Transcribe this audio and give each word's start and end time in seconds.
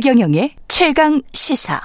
최경영의 0.00 0.52
최강 0.66 1.20
시사. 1.34 1.78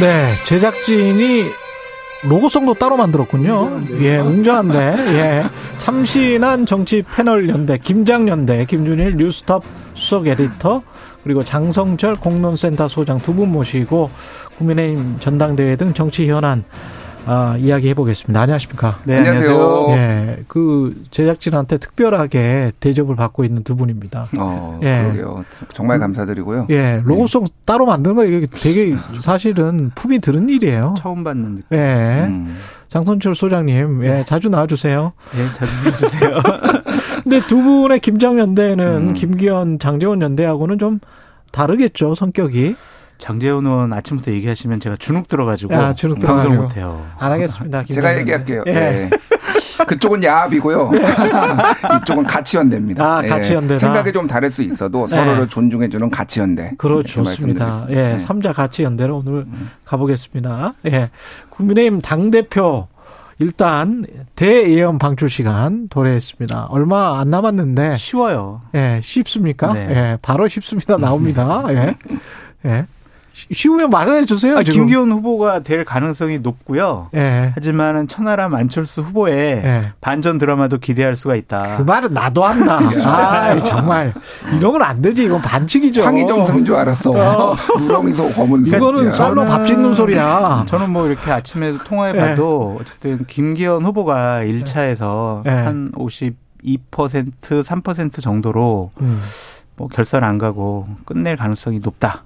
네, 0.00 0.34
제작진이 0.46 1.44
로고송도 2.28 2.74
따로 2.74 2.96
만들었군요. 2.96 3.82
예, 4.00 4.18
웅장한데, 4.18 4.78
예. 5.14 5.44
참신한 5.78 6.66
정치 6.66 7.04
패널 7.14 7.48
연대, 7.48 7.78
김장연대, 7.78 8.64
김준일 8.64 9.16
뉴스톱 9.16 9.62
수석 9.94 10.26
에디터, 10.26 10.82
그리고 11.26 11.42
장성철 11.44 12.16
공론센터 12.16 12.88
소장 12.88 13.18
두 13.18 13.34
분 13.36 13.50
모시고 13.52 14.08
국민의힘 14.58 15.16
전당대회 15.20 15.76
등 15.76 15.92
정치 15.92 16.30
현안 16.30 16.64
아, 17.26 17.56
이야기 17.58 17.88
해보겠습니다. 17.88 18.40
안녕하십니까? 18.40 18.98
네, 19.04 19.16
안녕하세요. 19.18 19.86
예, 19.90 20.44
그 20.46 20.94
제작진한테 21.10 21.76
특별하게 21.78 22.70
대접을 22.78 23.16
받고 23.16 23.44
있는 23.44 23.64
두 23.64 23.74
분입니다. 23.74 24.28
어, 24.38 24.78
예. 24.84 25.02
그러게요. 25.02 25.44
정말 25.72 25.98
감사드리고요. 25.98 26.68
예, 26.70 27.02
로고송 27.04 27.42
네. 27.46 27.48
따로 27.66 27.84
만드는 27.84 28.14
거 28.16 28.24
이게 28.24 28.46
되게 28.48 28.96
사실은 29.20 29.90
품이 29.96 30.20
드는 30.20 30.48
일이에요. 30.48 30.94
처음 30.98 31.24
받는 31.24 31.56
느낌. 31.56 31.64
예. 31.72 32.24
음. 32.28 32.56
장선철 32.88 33.34
소장님, 33.34 34.04
예, 34.04 34.24
자주 34.26 34.48
나와주세요. 34.48 35.12
예, 35.36 35.52
자주 35.52 35.72
나와주세요. 35.82 36.30
근데 37.24 37.40
두 37.48 37.60
분의 37.60 37.98
김장연대는 38.00 39.08
음. 39.08 39.12
김기현, 39.14 39.80
장재원 39.80 40.22
연대하고는 40.22 40.78
좀 40.78 41.00
다르겠죠, 41.56 42.14
성격이. 42.14 42.76
장재훈 43.18 43.64
의원 43.64 43.92
아침부터 43.94 44.30
얘기하시면 44.32 44.78
제가 44.78 44.96
주눅 44.96 45.26
들어가지고 45.26 45.72
야, 45.72 45.94
주눅 45.94 46.18
들어가지고 46.18 46.54
못해요. 46.54 47.06
안 47.18 47.32
하겠습니다. 47.32 47.82
제가 47.90 48.18
얘기할게요. 48.18 48.62
예. 48.66 48.72
네. 48.72 49.10
그쪽은 49.86 50.22
야합이고요. 50.22 50.90
이쪽은 52.02 52.24
가치연대입니다. 52.24 53.04
아, 53.04 53.22
가치연대 53.22 53.74
예. 53.74 53.78
생각이 53.78 54.12
좀 54.12 54.26
다를 54.26 54.50
수 54.50 54.62
있어도 54.62 55.06
네. 55.06 55.16
서로를 55.16 55.48
존중해주는 55.48 56.10
가치연대. 56.10 56.72
그렇죠. 56.76 57.22
좋습니다. 57.24 57.86
예, 57.88 57.94
네. 57.94 58.18
3자 58.18 58.52
가치연대로 58.54 59.18
오늘 59.18 59.46
음. 59.46 59.70
가보겠습니다. 59.86 60.74
예. 60.86 61.10
국민의힘 61.48 62.02
당대표 62.02 62.88
일단 63.38 64.06
대예언 64.34 64.98
방출 64.98 65.28
시간 65.28 65.88
도래했습니다. 65.88 66.66
얼마 66.70 67.20
안 67.20 67.30
남았는데 67.30 67.98
쉬워요. 67.98 68.62
예, 68.74 69.00
쉽습니까? 69.02 69.72
네. 69.74 69.88
예, 69.90 70.18
바로 70.22 70.48
쉽습니다. 70.48 70.96
나옵니다. 70.96 71.64
예. 71.70 71.96
예. 72.64 72.86
쉬우면 73.52 73.90
말을 73.90 74.14
해주세요. 74.22 74.56
아, 74.56 74.62
김기훈 74.62 75.12
후보가 75.12 75.58
될 75.60 75.84
가능성이 75.84 76.38
높고요. 76.38 77.08
예. 77.14 77.52
하지만은 77.54 78.08
천하람 78.08 78.54
안철수 78.54 79.02
후보의 79.02 79.34
예. 79.62 79.92
반전 80.00 80.38
드라마도 80.38 80.78
기대할 80.78 81.16
수가 81.16 81.34
있다. 81.36 81.76
그 81.76 81.82
말은 81.82 82.14
나도 82.14 82.44
한다. 82.44 82.78
아, 83.04 83.58
정말 83.60 84.14
이런 84.56 84.72
건 84.72 84.82
안 84.82 85.02
되지. 85.02 85.24
이건 85.24 85.42
반칙이죠. 85.42 86.02
황희정성인 86.02 86.64
줄 86.64 86.76
알았어. 86.76 87.10
어. 87.10 87.56
누렁이소 87.78 88.30
검은 88.32 88.66
이거는 88.66 89.10
쌀로 89.10 89.44
밥 89.44 89.66
짓는 89.66 89.92
소리야. 89.94 90.64
저는 90.66 90.90
뭐 90.90 91.06
이렇게 91.06 91.30
아침에 91.30 91.76
통화해봐도 91.84 92.76
예. 92.78 92.82
어쨌든 92.82 93.24
김기현 93.26 93.84
후보가 93.84 94.42
1차에서 94.44 95.44
예. 95.46 95.50
한 95.50 95.92
52%, 95.92 96.34
3% 97.42 98.20
정도로 98.22 98.90
음. 99.00 99.20
뭐 99.76 99.88
결선 99.88 100.24
안 100.24 100.38
가고 100.38 100.86
끝낼 101.04 101.36
가능성이 101.36 101.80
높다. 101.80 102.24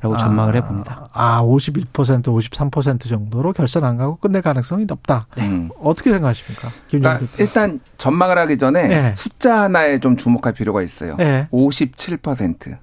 라고 0.00 0.14
아, 0.14 0.18
전망을 0.18 0.54
해봅니다. 0.56 1.08
아, 1.12 1.40
51%, 1.42 1.86
53% 2.22 3.08
정도로 3.08 3.52
결선 3.52 3.84
안 3.84 3.96
가고 3.96 4.16
끝낼 4.16 4.42
가능성이 4.42 4.84
높다. 4.84 5.26
네. 5.36 5.46
음. 5.46 5.70
어떻게 5.80 6.10
생각하십니까? 6.10 6.68
그러니까 6.90 7.26
일단 7.38 7.80
전망을 7.96 8.36
하기 8.38 8.58
전에 8.58 8.88
네. 8.88 9.14
숫자 9.16 9.62
하나에 9.62 9.98
좀 9.98 10.16
주목할 10.16 10.52
필요가 10.52 10.82
있어요. 10.82 11.16
네. 11.16 11.48
57%. 11.50 12.78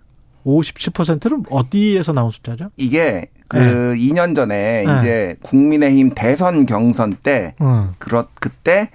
57%는 0.45 1.43
어디에서 1.49 2.13
나온 2.13 2.31
숫자죠? 2.31 2.69
이게 2.77 3.29
그 3.47 3.57
네. 3.57 3.95
2년 3.95 4.35
전에 4.35 4.83
네. 4.85 4.97
이제 4.97 5.35
국민의힘 5.43 6.11
대선 6.15 6.65
경선 6.65 7.17
때 7.21 7.55
음. 7.61 7.93
그렇 7.99 8.27
그때 8.33 8.89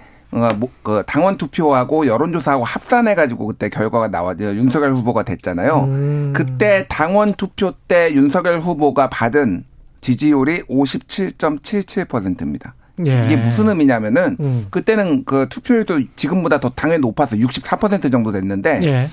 당원 1.05 1.37
투표하고 1.37 2.07
여론조사하고 2.07 2.63
합산해가지고 2.63 3.47
그때 3.47 3.69
결과가 3.69 4.09
나와요. 4.09 4.35
윤석열 4.39 4.93
후보가 4.93 5.23
됐잖아요. 5.23 5.83
음. 5.85 6.33
그때 6.35 6.85
당원 6.87 7.33
투표 7.33 7.73
때 7.87 8.13
윤석열 8.13 8.59
후보가 8.59 9.09
받은 9.09 9.65
지지율이 10.01 10.63
57.77%입니다. 10.63 12.75
예. 13.07 13.23
이게 13.25 13.37
무슨 13.37 13.69
의미냐면은 13.69 14.37
음. 14.39 14.67
그때는 14.69 15.23
그 15.25 15.47
투표율도 15.49 16.01
지금보다 16.15 16.59
더 16.59 16.69
당연히 16.69 17.01
높아서 17.01 17.35
64% 17.37 18.11
정도 18.11 18.31
됐는데 18.31 18.81
예. 18.83 19.09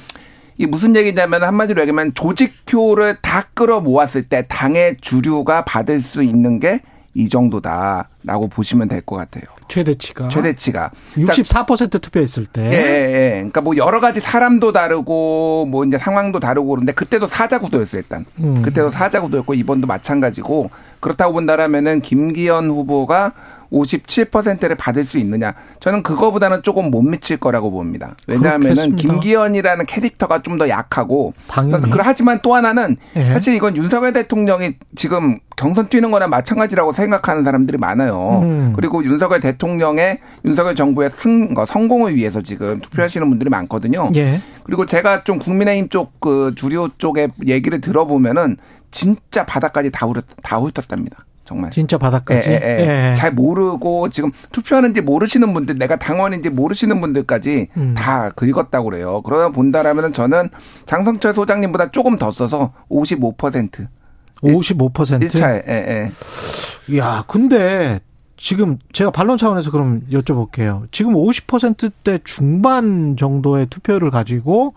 이게 0.59 0.67
무슨 0.67 0.97
얘기냐면 0.97 1.45
한마디로 1.45 1.81
얘기하면 1.83 2.13
조직표를 2.15 3.19
다 3.23 3.49
끌어 3.55 3.81
모았을 3.81 4.25
때 4.25 4.45
당의 4.49 4.97
주류가 5.01 5.65
받을 5.65 6.01
수 6.01 6.23
있는 6.23 6.61
게 6.61 6.81
이 7.17 7.31
정도다라고 7.31 8.49
보시면 8.49 8.89
될 8.89 9.01
것 9.01 9.17
같아요. 9.17 9.45
최대치가 9.69 10.29
최대치가 10.29 10.91
64% 11.17 12.01
투표했을 12.01 12.47
때. 12.47 12.63
예, 12.63 12.77
예, 12.77 13.15
예. 13.15 13.31
그러니까 13.37 13.61
뭐 13.61 13.77
여러 13.77 14.01
가지 14.01 14.21
사람도 14.21 14.73
다르고 14.73 15.67
뭐 15.67 15.85
이제 15.85 15.99
상황도 15.99 16.41
다르고 16.41 16.69
그런데 16.69 16.93
그때도 16.93 17.27
사자 17.27 17.59
구도였어요 17.59 18.01
일단. 18.01 18.25
음. 18.41 18.63
그때도 18.63 18.91
사자 18.91 19.21
구도였고 19.21 19.55
이번도 19.55 19.87
마찬가지고 19.87 20.71
그렇다고 21.01 21.33
본다라면은 21.35 22.01
김기현 22.01 22.69
후보가 22.69 23.33
57%를 23.73 24.77
받을 24.77 25.05
수 25.05 25.19
있느냐? 25.19 25.55
저는 25.81 26.03
그거보다는 26.03 26.63
조금 26.63 26.91
못 26.91 27.03
미칠 27.03 27.37
거라고 27.37 27.71
봅니다. 27.71 28.17
왜냐하면은 28.27 28.97
김기현이라는 28.97 29.87
캐릭터가 29.87 30.43
좀 30.43 30.57
더 30.57 30.71
약하고 30.71 31.35
당연히. 31.49 31.91
하지만 32.01 32.41
또 32.43 32.55
하나는 32.55 32.97
예. 33.15 33.25
사실 33.25 33.55
이건 33.55 33.77
윤석열 33.77 34.15
대통령이 34.15 34.77
지금 34.95 35.39
경선 35.59 35.89
뛰는 35.89 36.11
거나 36.11 36.29
마찬가지라고 36.29 36.93
생각하는 36.93 37.45
사람들이 37.45 37.77
많아요. 37.77 38.41
음. 38.43 38.73
그리고 38.75 39.05
윤석열 39.05 39.41
대통령의 39.41 40.19
윤석열 40.47 40.75
정부의 40.75 41.11
승, 41.11 41.55
성공을 41.67 42.17
위해서 42.17 42.41
지금 42.41 42.81
투표하시는 42.81 43.29
분들이 43.29 43.51
많거든요. 43.51 44.11
예. 44.15 44.41
그리고 44.65 44.87
제가 44.87 45.25
좀 45.25 45.39
국민의힘 45.39 45.91
쪽 45.91 46.19
그 46.21 46.55
주류 46.57 46.89
쪽의 46.97 47.29
얘기를 47.47 47.81
들어보면은 47.83 48.57
진짜 48.91 49.45
바닥까지 49.45 49.91
다 49.91 50.07
훑었, 50.07 50.25
다 50.43 50.57
훑었답니다. 50.57 51.26
정말. 51.47 51.71
진짜 51.71 51.97
바닥까지. 51.97 52.51
예, 52.51 52.61
예, 52.63 53.11
예. 53.11 53.15
잘 53.15 53.33
모르고 53.33 54.11
지금 54.11 54.33
투표하는지 54.53 55.01
모르시는 55.01 55.55
분들, 55.55 55.79
내가 55.79 55.97
당원인지 55.97 56.51
모르시는 56.51 57.01
분들까지 57.01 57.69
음. 57.77 57.95
다 57.95 58.31
긁었다고 58.31 58.91
그래요. 58.91 59.23
그러다 59.23 59.51
본다라면 59.51 60.13
저는 60.13 60.51
장성철 60.85 61.35
소장님보다 61.35 61.93
조금 61.93 62.19
더 62.19 62.31
써서 62.31 62.73
55%. 62.91 63.87
55%? 64.43 65.29
1차에, 65.29 65.69
예, 65.69 66.11
예. 66.91 66.99
야, 66.99 67.25
근데 67.27 68.01
지금 68.37 68.79
제가 68.93 69.11
반론 69.11 69.39
차원에서 69.39 69.71
그럼 69.71 70.03
여쭤볼게요. 70.11 70.89
지금 70.91 71.15
50%대 71.15 72.19
중반 72.25 73.17
정도의 73.17 73.67
투표를 73.67 74.11
가지고 74.11 74.75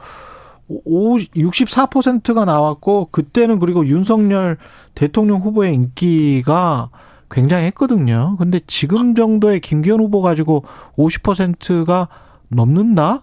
64%가 0.69 2.45
나왔고 2.45 3.09
그때는 3.11 3.59
그리고 3.59 3.85
윤석열 3.87 4.57
대통령 4.95 5.41
후보의 5.41 5.73
인기가 5.73 6.89
굉장했거든요. 7.31 8.37
근데 8.37 8.59
지금 8.67 9.15
정도의 9.15 9.59
김기현 9.59 9.99
후보 9.99 10.21
가지고 10.21 10.63
50%가 10.97 12.07
넘는다? 12.47 13.21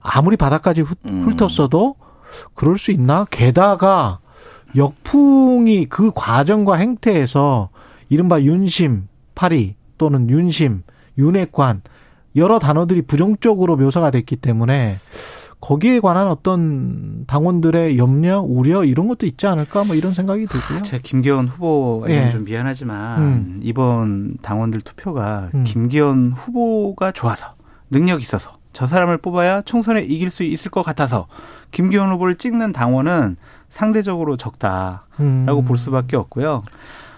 아무리 0.00 0.36
바닥까지 0.36 0.84
음. 1.06 1.26
훑었어도 1.26 1.96
그럴 2.54 2.76
수 2.76 2.90
있나? 2.90 3.24
게다가 3.30 4.18
역풍이 4.76 5.86
그 5.86 6.10
과정과 6.14 6.76
행태에서 6.76 7.70
이른바 8.08 8.40
윤심, 8.40 9.08
파리 9.34 9.76
또는 9.98 10.28
윤심, 10.28 10.82
윤핵관 11.18 11.82
여러 12.36 12.58
단어들이 12.58 13.02
부정적으로 13.02 13.76
묘사가 13.76 14.10
됐기 14.10 14.36
때문에 14.36 14.96
거기에 15.62 16.00
관한 16.00 16.26
어떤 16.26 17.24
당원들의 17.26 17.96
염려, 17.96 18.40
우려 18.40 18.84
이런 18.84 19.06
것도 19.06 19.26
있지 19.26 19.46
않을까 19.46 19.84
뭐 19.84 19.94
이런 19.94 20.12
생각이 20.12 20.46
들고요. 20.46 20.82
제가 20.82 21.00
김기현 21.04 21.46
후보에게 21.46 22.26
예. 22.26 22.30
좀 22.30 22.44
미안하지만 22.44 23.20
음. 23.20 23.60
이번 23.62 24.38
당원들 24.42 24.80
투표가 24.80 25.50
음. 25.54 25.62
김기현 25.62 26.32
후보가 26.32 27.12
좋아서 27.12 27.54
능력 27.90 28.20
있어서 28.20 28.58
저 28.72 28.86
사람을 28.86 29.18
뽑아야 29.18 29.62
총선에 29.62 30.02
이길 30.02 30.30
수 30.30 30.42
있을 30.42 30.72
것 30.72 30.82
같아서 30.82 31.28
김기현 31.70 32.10
후보를 32.10 32.34
찍는 32.34 32.72
당원은 32.72 33.36
상대적으로 33.68 34.36
적다라고 34.36 35.00
음. 35.20 35.64
볼 35.64 35.76
수밖에 35.76 36.16
없고요. 36.16 36.64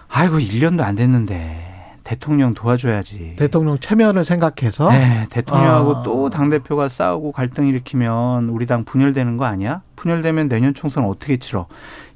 아이고 0.07 0.37
1년도 0.37 0.81
안 0.81 0.95
됐는데 0.95 1.74
대통령 2.05 2.53
도와줘야지. 2.53 3.35
대통령 3.35 3.79
체면을 3.79 4.23
생각해서? 4.23 4.89
네, 4.91 5.25
대통령하고 5.29 5.95
아. 5.97 6.03
또 6.03 6.29
당 6.29 6.49
대표가 6.49 6.87
싸우고 6.87 7.31
갈등 7.31 7.65
일으키면 7.67 8.49
우리 8.49 8.65
당 8.67 8.83
분열되는 8.85 9.37
거 9.37 9.45
아니야? 9.45 9.81
분열되면 9.95 10.47
내년 10.47 10.73
총선 10.73 11.03
어떻게 11.05 11.37
치러? 11.37 11.65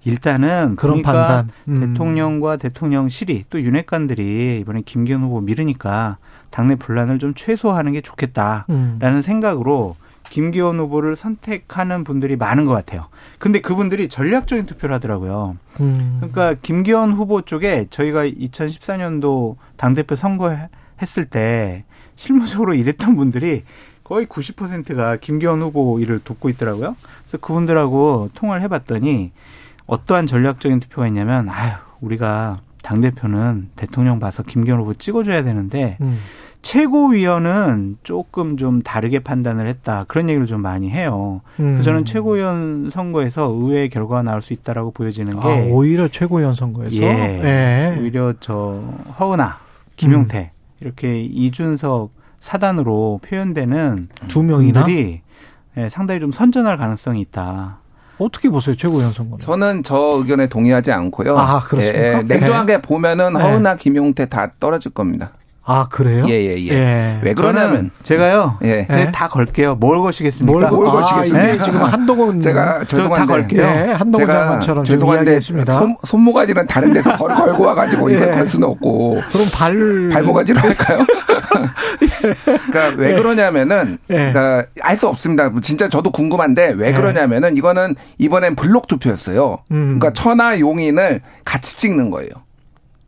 일단은 0.06 0.76
그런 0.76 1.02
판단. 1.02 1.50
음. 1.68 1.80
대통령과 1.80 2.58
대통령실이 2.58 3.46
또 3.50 3.62
윤핵관들이 3.62 4.60
이번에 4.62 4.82
김기현 4.86 5.22
후보 5.24 5.42
미르니까 5.42 6.18
당내 6.52 6.76
분란을 6.76 7.18
좀 7.20 7.34
최소화하는 7.34 7.92
게 7.94 8.02
좋겠다라는 8.02 8.68
음. 9.02 9.22
생각으로 9.24 9.96
김기현 10.30 10.80
후보를 10.80 11.16
선택하는 11.16 12.04
분들이 12.04 12.36
많은 12.36 12.66
것 12.66 12.74
같아요. 12.74 13.08
근데 13.38 13.60
그분들이 13.62 14.08
전략적인 14.08 14.66
투표를 14.66 14.96
하더라고요. 14.96 15.58
음. 15.80 16.18
그러니까 16.18 16.56
김기현 16.62 17.14
후보 17.14 17.42
쪽에 17.42 17.88
저희가 17.90 18.26
2014년도 18.26 19.56
당대표 19.78 20.16
선거했을 20.16 21.26
때 21.30 21.86
실무적으로 22.16 22.74
일했던 22.74 23.16
분들이 23.16 23.64
거의 24.04 24.26
90%가 24.26 25.18
김기현 25.18 25.62
후보 25.62 26.00
일을 26.00 26.20
돕고 26.20 26.50
있더라고요. 26.50 26.96
그래서 27.22 27.38
그분들하고 27.38 28.30
통화를 28.34 28.62
해봤더니 28.64 29.31
어떠한 29.86 30.28
전략적인 30.28 30.80
투표가 30.80 31.08
있냐면 31.08 31.50
아유 31.50 31.74
우리가 32.02 32.60
당 32.81 33.02
대표는 33.02 33.70
대통령 33.76 34.20
봐서 34.20 34.44
김기현 34.44 34.80
후보 34.80 34.94
찍어줘야 34.94 35.44
되는데 35.44 35.98
음. 36.02 36.20
최고위원은 36.62 37.98
조금 38.04 38.58
좀 38.58 38.81
다르게 38.81 39.20
판단을 39.20 39.68
했다 39.68 40.06
그런 40.08 40.30
얘기를 40.30 40.46
좀 40.46 40.62
많이 40.62 40.90
해요. 40.90 41.42
음. 41.60 41.74
그래서 41.74 41.84
저는 41.84 42.06
최고위원 42.06 42.90
선거에서 42.90 43.46
의외의 43.46 43.90
결과가 43.90 44.24
나올 44.24 44.42
수 44.42 44.54
있다라고 44.54 44.92
보여지는 44.92 45.40
게 45.40 45.48
아, 45.48 45.66
오히려 45.70 46.08
최고위원 46.08 46.56
선거에서 46.56 47.02
예, 47.02 47.08
예. 47.96 48.00
오히려 48.00 48.34
저 48.40 48.84
허은아, 49.20 49.58
김용태 49.96 50.52
음. 50.54 50.81
이렇게 50.81 51.22
이준석 51.22 52.12
사단으로 52.40 53.20
표현되는 53.24 54.10
두 54.28 54.44
명이나 54.44 54.84
분들이 54.84 55.22
예, 55.78 55.90
상당히 55.90 56.20
좀 56.20 56.31
선전할 56.31 56.78
가능성이 56.78 57.22
있다. 57.22 57.80
어떻게 58.19 58.50
보세요, 58.50 58.75
최고위원 58.75 59.13
선거는? 59.13 59.39
저는 59.39 59.83
저 59.83 59.98
의견에 60.18 60.48
동의하지 60.48 60.92
않고요. 60.92 61.38
아, 61.38 61.60
그렇습니까? 61.62 62.00
예, 62.00 62.18
예. 62.19 62.24
냉정하게 62.24 62.74
네. 62.74 62.81
보면은 62.81 63.36
허은아, 63.36 63.77
김용태 63.77 64.27
다 64.27 64.51
떨어질 64.60 64.92
겁니다. 64.92 65.31
아 65.71 65.88
그래요? 65.88 66.25
예예예. 66.27 66.57
예, 66.57 66.68
예. 66.68 66.74
예. 66.74 67.19
왜 67.21 67.33
그러냐면 67.36 67.92
제가요. 68.01 68.57
예. 68.63 68.88
제가 68.88 69.12
다 69.12 69.27
걸게요. 69.27 69.75
뭘 69.75 70.00
거시겠습니까? 70.00 70.51
뭘, 70.69 70.71
뭘 70.71 70.89
거시겠습니까? 70.89 71.45
아, 71.45 71.50
예. 71.54 71.63
지금 71.63 71.83
한동훈 71.83 72.39
제가 72.42 72.86
죄송한데 72.86 73.16
다 73.19 73.25
걸게요. 73.27 73.62
네, 73.62 73.92
한동훈 73.92 74.27
장관처럼 74.27 74.83
죄송한데 74.83 75.39
손, 75.39 75.95
손모가지는 76.04 76.66
다른 76.66 76.92
데서 76.92 77.16
걸, 77.16 77.36
걸고 77.36 77.63
와가지고 77.66 78.10
이걸 78.10 78.31
걸 78.31 78.48
수는 78.48 78.68
없고. 78.68 79.21
그럼 79.31 79.45
발 79.54 80.10
발모가지로 80.12 80.60
할까요? 80.60 81.06
그러니까 82.71 82.95
왜 82.98 83.13
그러냐면은 83.13 84.00
그러니까 84.07 84.66
알 84.81 84.98
수 85.00 85.07
없습니다. 85.07 85.50
진짜 85.62 85.88
저도 85.88 86.12
궁금한데 86.12 86.74
왜 86.77 86.92
그러냐면은 86.92 87.56
이거는 87.56 87.95
이번엔 88.18 88.56
블록 88.56 88.88
투표였어요. 88.88 89.60
음. 89.71 90.00
그러니까 90.00 90.12
천하 90.12 90.60
용인을 90.60 91.21
같이 91.45 91.77
찍는 91.77 92.10
거예요. 92.12 92.30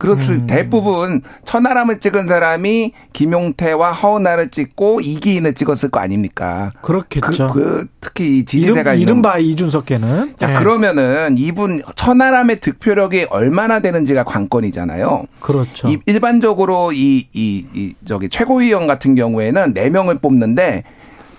그렇을 0.02 0.30
음. 0.30 0.46
대부분 0.48 1.22
천하람을 1.44 2.00
찍은 2.00 2.26
사람이 2.26 2.92
김용태와 3.12 3.92
허은아를 3.92 4.50
찍고 4.50 5.00
이기인을 5.00 5.54
찍었을 5.54 5.90
거 5.90 6.00
아닙니까? 6.00 6.72
그렇겠죠. 6.82 7.52
그, 7.52 7.52
그 7.52 7.86
특히 8.00 8.44
지지대가 8.44 8.94
이름, 8.94 9.02
이른바 9.02 9.38
이준석께는 9.38 10.34
자 10.38 10.48
네. 10.48 10.54
그러면은 10.54 11.36
이분 11.38 11.82
천하람의 11.94 12.58
득표력이 12.58 13.28
얼마나 13.30 13.78
되는지가 13.78 14.24
관건이잖아요. 14.24 15.26
그렇죠. 15.38 15.86
이, 15.86 15.98
일반적으로 16.06 16.92
이, 16.92 17.28
이, 17.32 17.66
이 17.72 17.94
저기 18.04 18.28
최고위원 18.28 18.88
같은 18.88 19.14
경우에는 19.14 19.72
4 19.72 19.88
명을 19.90 20.18
뽑는데 20.18 20.82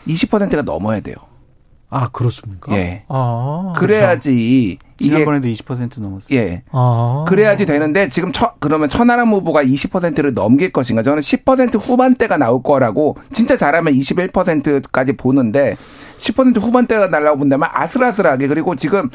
20%가 0.07 0.62
넘어야 0.62 1.01
돼요. 1.01 1.18
아 1.89 2.07
그렇습니까? 2.13 2.74
예. 2.75 3.04
아, 3.09 3.74
그래야지 3.75 4.77
그렇죠. 4.80 4.93
지난번에도 5.03 5.47
20% 5.47 6.01
넘었어요. 6.01 6.39
예. 6.39 6.63
아. 6.71 7.25
그래야지 7.27 7.65
되는데 7.65 8.09
지금 8.09 8.31
처, 8.31 8.53
그러면 8.59 8.89
천하람 8.89 9.29
후보가 9.33 9.63
20%를 9.63 10.33
넘길 10.33 10.71
것인가? 10.71 11.03
저는 11.03 11.19
10% 11.19 11.79
후반대가 11.79 12.38
나올 12.38 12.63
거라고 12.63 13.17
진짜 13.31 13.57
잘하면 13.57 13.94
21%까지 13.94 15.13
보는데 15.13 15.75
10% 16.17 16.59
후반대가 16.61 17.07
날라고 17.07 17.38
본다면 17.39 17.69
아슬아슬하게 17.71 18.47
그리고 18.47 18.75
지금 18.75 19.09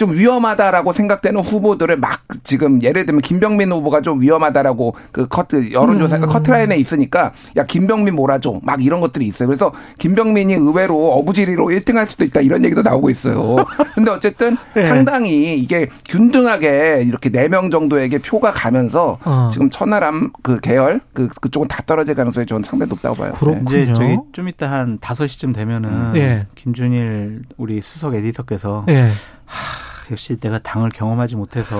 좀 0.00 0.12
위험하다라고 0.14 0.94
생각되는 0.94 1.42
후보들을 1.42 1.98
막 1.98 2.22
지금 2.42 2.82
예를 2.82 3.04
들면 3.04 3.20
김병민 3.20 3.70
후보가 3.70 4.00
좀 4.00 4.22
위험하다라고 4.22 4.94
그 5.12 5.28
커트 5.28 5.72
여론조사 5.72 6.16
음. 6.16 6.20
커트라인에 6.22 6.74
있으니까 6.78 7.32
야 7.58 7.66
김병민 7.66 8.16
몰아줘 8.16 8.60
막 8.62 8.82
이런 8.82 9.02
것들이 9.02 9.26
있어요. 9.26 9.46
그래서 9.46 9.74
김병민이 9.98 10.54
의외로 10.54 11.12
어부지리로 11.18 11.66
1등할 11.66 12.06
수도 12.06 12.24
있다 12.24 12.40
이런 12.40 12.64
얘기도 12.64 12.80
나오고 12.80 13.10
있어요. 13.10 13.56
근데 13.94 14.10
어쨌든 14.10 14.56
네. 14.74 14.84
상당히 14.84 15.58
이게 15.58 15.90
균등하게 16.08 17.02
이렇게 17.06 17.28
4명 17.28 17.70
정도에게 17.70 18.20
표가 18.20 18.52
가면서 18.52 19.18
어. 19.22 19.50
지금 19.52 19.68
천하람 19.68 20.30
그 20.42 20.60
계열 20.60 21.02
그 21.12 21.28
그쪽은 21.28 21.68
다 21.68 21.82
떨어질 21.84 22.14
가능성이 22.14 22.46
저는 22.46 22.62
상당히 22.62 22.88
높다고 22.88 23.16
봐요. 23.16 23.32
그렇군요. 23.32 23.64
이제 23.68 23.92
저기 23.92 24.16
좀 24.32 24.48
이따 24.48 24.70
한 24.70 24.98
5시쯤 24.98 25.54
되면은 25.54 26.14
네. 26.14 26.46
김준일 26.54 27.42
우리 27.58 27.82
수석 27.82 28.14
에디터께서 28.14 28.84
네. 28.86 29.10
하, 29.44 29.89
역시 30.10 30.36
내가 30.38 30.58
당을 30.58 30.90
경험하지 30.90 31.36
못해서 31.36 31.76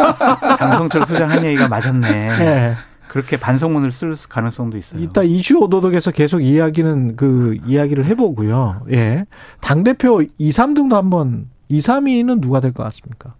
장성철 0.58 1.06
소장 1.06 1.30
한 1.30 1.44
얘기가 1.44 1.68
맞았네. 1.68 2.08
네. 2.38 2.74
그렇게 3.08 3.36
반성문을 3.36 3.92
쓸 3.92 4.14
가능성도 4.28 4.76
있어요. 4.76 5.00
이따 5.00 5.22
이슈 5.22 5.58
오도독에서 5.58 6.10
계속 6.10 6.40
이야기는 6.42 7.16
그 7.16 7.56
이야기를 7.66 8.04
해보고요. 8.06 8.86
예. 8.92 9.24
당대표 9.60 10.22
2, 10.22 10.50
3등도 10.50 10.92
한번 10.94 11.48
2, 11.68 11.78
3위는 11.80 12.40
누가 12.40 12.60
될 12.60 12.72
것 12.72 12.82
같습니까? 12.84 13.34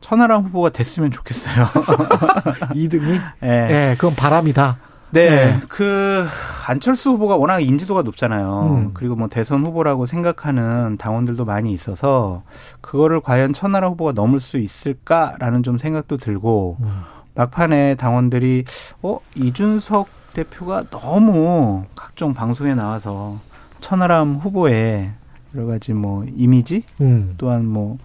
천하람 0.00 0.42
후보가 0.44 0.70
됐으면 0.70 1.10
좋겠어요. 1.10 1.66
2등이? 2.74 3.20
예. 3.42 3.48
예, 3.90 3.94
그건 3.98 4.14
바람이다. 4.14 4.78
네, 5.10 5.30
네, 5.30 5.60
그 5.68 6.26
안철수 6.66 7.10
후보가 7.10 7.36
워낙 7.36 7.60
인지도가 7.60 8.02
높잖아요. 8.02 8.62
음. 8.62 8.90
그리고 8.92 9.14
뭐 9.14 9.28
대선 9.28 9.64
후보라고 9.64 10.06
생각하는 10.06 10.96
당원들도 10.98 11.44
많이 11.44 11.72
있어서 11.72 12.42
그거를 12.80 13.20
과연 13.20 13.52
천하람 13.52 13.92
후보가 13.92 14.12
넘을 14.12 14.40
수 14.40 14.58
있을까라는 14.58 15.62
좀 15.62 15.78
생각도 15.78 16.16
들고 16.16 16.78
음. 16.80 17.02
막판에 17.34 17.94
당원들이 17.94 18.64
어 19.02 19.20
이준석 19.36 20.08
대표가 20.32 20.84
너무 20.90 21.84
각종 21.94 22.34
방송에 22.34 22.74
나와서 22.74 23.38
천하람 23.80 24.36
후보의 24.36 25.12
여러 25.54 25.66
가지 25.66 25.92
뭐 25.92 26.24
이미지 26.36 26.82
음. 27.00 27.34
또한 27.38 27.66
뭐 27.66 27.96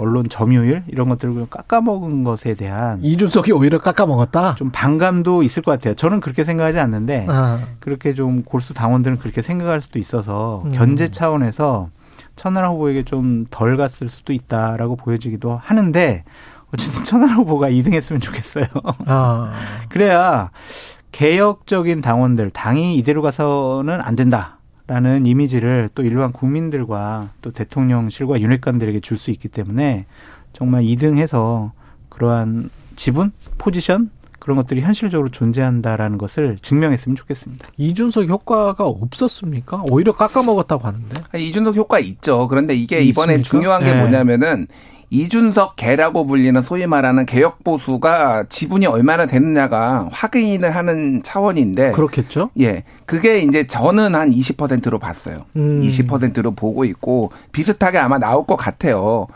언론 0.00 0.28
점유율 0.28 0.82
이런 0.88 1.08
것들을 1.08 1.46
깎아먹은 1.50 2.24
것에 2.24 2.54
대한 2.54 2.98
이준석이 3.02 3.52
오히려 3.52 3.78
깎아먹었다. 3.78 4.56
좀 4.56 4.70
반감도 4.70 5.42
있을 5.42 5.62
것 5.62 5.72
같아요. 5.72 5.94
저는 5.94 6.20
그렇게 6.20 6.44
생각하지 6.44 6.78
않는데 6.78 7.26
아. 7.28 7.60
그렇게 7.78 8.14
좀 8.14 8.42
골수 8.42 8.74
당원들은 8.74 9.18
그렇게 9.18 9.42
생각할 9.42 9.80
수도 9.80 9.98
있어서 9.98 10.62
음. 10.64 10.72
견제 10.72 11.08
차원에서 11.08 11.88
천하람 12.36 12.72
후보에게 12.72 13.02
좀 13.04 13.44
덜 13.50 13.76
갔을 13.76 14.08
수도 14.08 14.32
있다라고 14.32 14.96
보여지기도 14.96 15.60
하는데 15.62 16.24
어쨌든 16.72 17.04
천하람 17.04 17.38
후보가 17.38 17.68
2등했으면 17.70 18.22
좋겠어요. 18.22 18.64
아. 19.06 19.52
그래야 19.90 20.50
개혁적인 21.12 22.00
당원들 22.00 22.50
당이 22.50 22.96
이대로 22.96 23.22
가서는 23.22 24.00
안 24.00 24.16
된다. 24.16 24.59
라는 24.90 25.24
이미지를 25.24 25.88
또 25.94 26.02
일반 26.02 26.32
국민들과 26.32 27.28
또 27.42 27.52
대통령실과 27.52 28.40
윤핵관들에게 28.40 28.98
줄 28.98 29.18
수 29.18 29.30
있기 29.30 29.46
때문에 29.46 30.06
정말 30.52 30.82
2등해서 30.82 31.70
그러한 32.08 32.70
지분, 32.96 33.30
포지션 33.56 34.10
그런 34.50 34.56
것들이 34.56 34.80
현실적으로 34.80 35.28
존재한다라는 35.28 36.18
것을 36.18 36.56
증명했으면 36.60 37.14
좋겠습니다. 37.14 37.68
이준석 37.76 38.28
효과가 38.28 38.84
없었습니까? 38.84 39.84
오히려 39.88 40.12
깎아먹었다고 40.12 40.88
하는데. 40.88 41.22
이준석 41.38 41.76
효과 41.76 42.00
있죠. 42.00 42.48
그런데 42.48 42.74
이게 42.74 43.00
이번에 43.00 43.34
있습니까? 43.34 43.48
중요한 43.48 43.84
게 43.84 43.92
네. 43.92 44.00
뭐냐면은 44.00 44.66
이준석 45.10 45.76
개라고 45.76 46.26
불리는 46.26 46.60
소위 46.62 46.86
말하는 46.86 47.26
개혁 47.26 47.62
보수가 47.62 48.46
지분이 48.48 48.86
얼마나 48.86 49.26
되느냐가 49.26 50.08
확인을 50.10 50.74
하는 50.74 51.22
차원인데 51.22 51.92
그렇겠죠. 51.92 52.50
예. 52.58 52.82
그게 53.06 53.38
이제 53.38 53.68
저는 53.68 54.16
한 54.16 54.30
20%로 54.30 54.98
봤어요. 54.98 55.38
음. 55.54 55.80
20%로 55.80 56.52
보고 56.52 56.84
있고 56.84 57.30
비슷하게 57.52 57.98
아마 57.98 58.18
나올 58.18 58.46
것 58.46 58.56
같아요. 58.56 59.28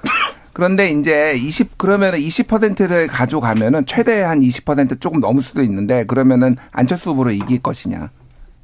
그런데 0.54 0.88
이제 0.88 1.34
20 1.36 1.76
그러면은 1.76 2.18
20%를 2.18 3.08
가져가면은 3.08 3.84
최대 3.86 4.22
한 4.22 4.40
20% 4.40 5.00
조금 5.00 5.20
넘을 5.20 5.42
수도 5.42 5.62
있는데 5.62 6.04
그러면은 6.04 6.56
안철수 6.70 7.10
후보로 7.10 7.32
이길 7.32 7.58
것이냐. 7.60 8.10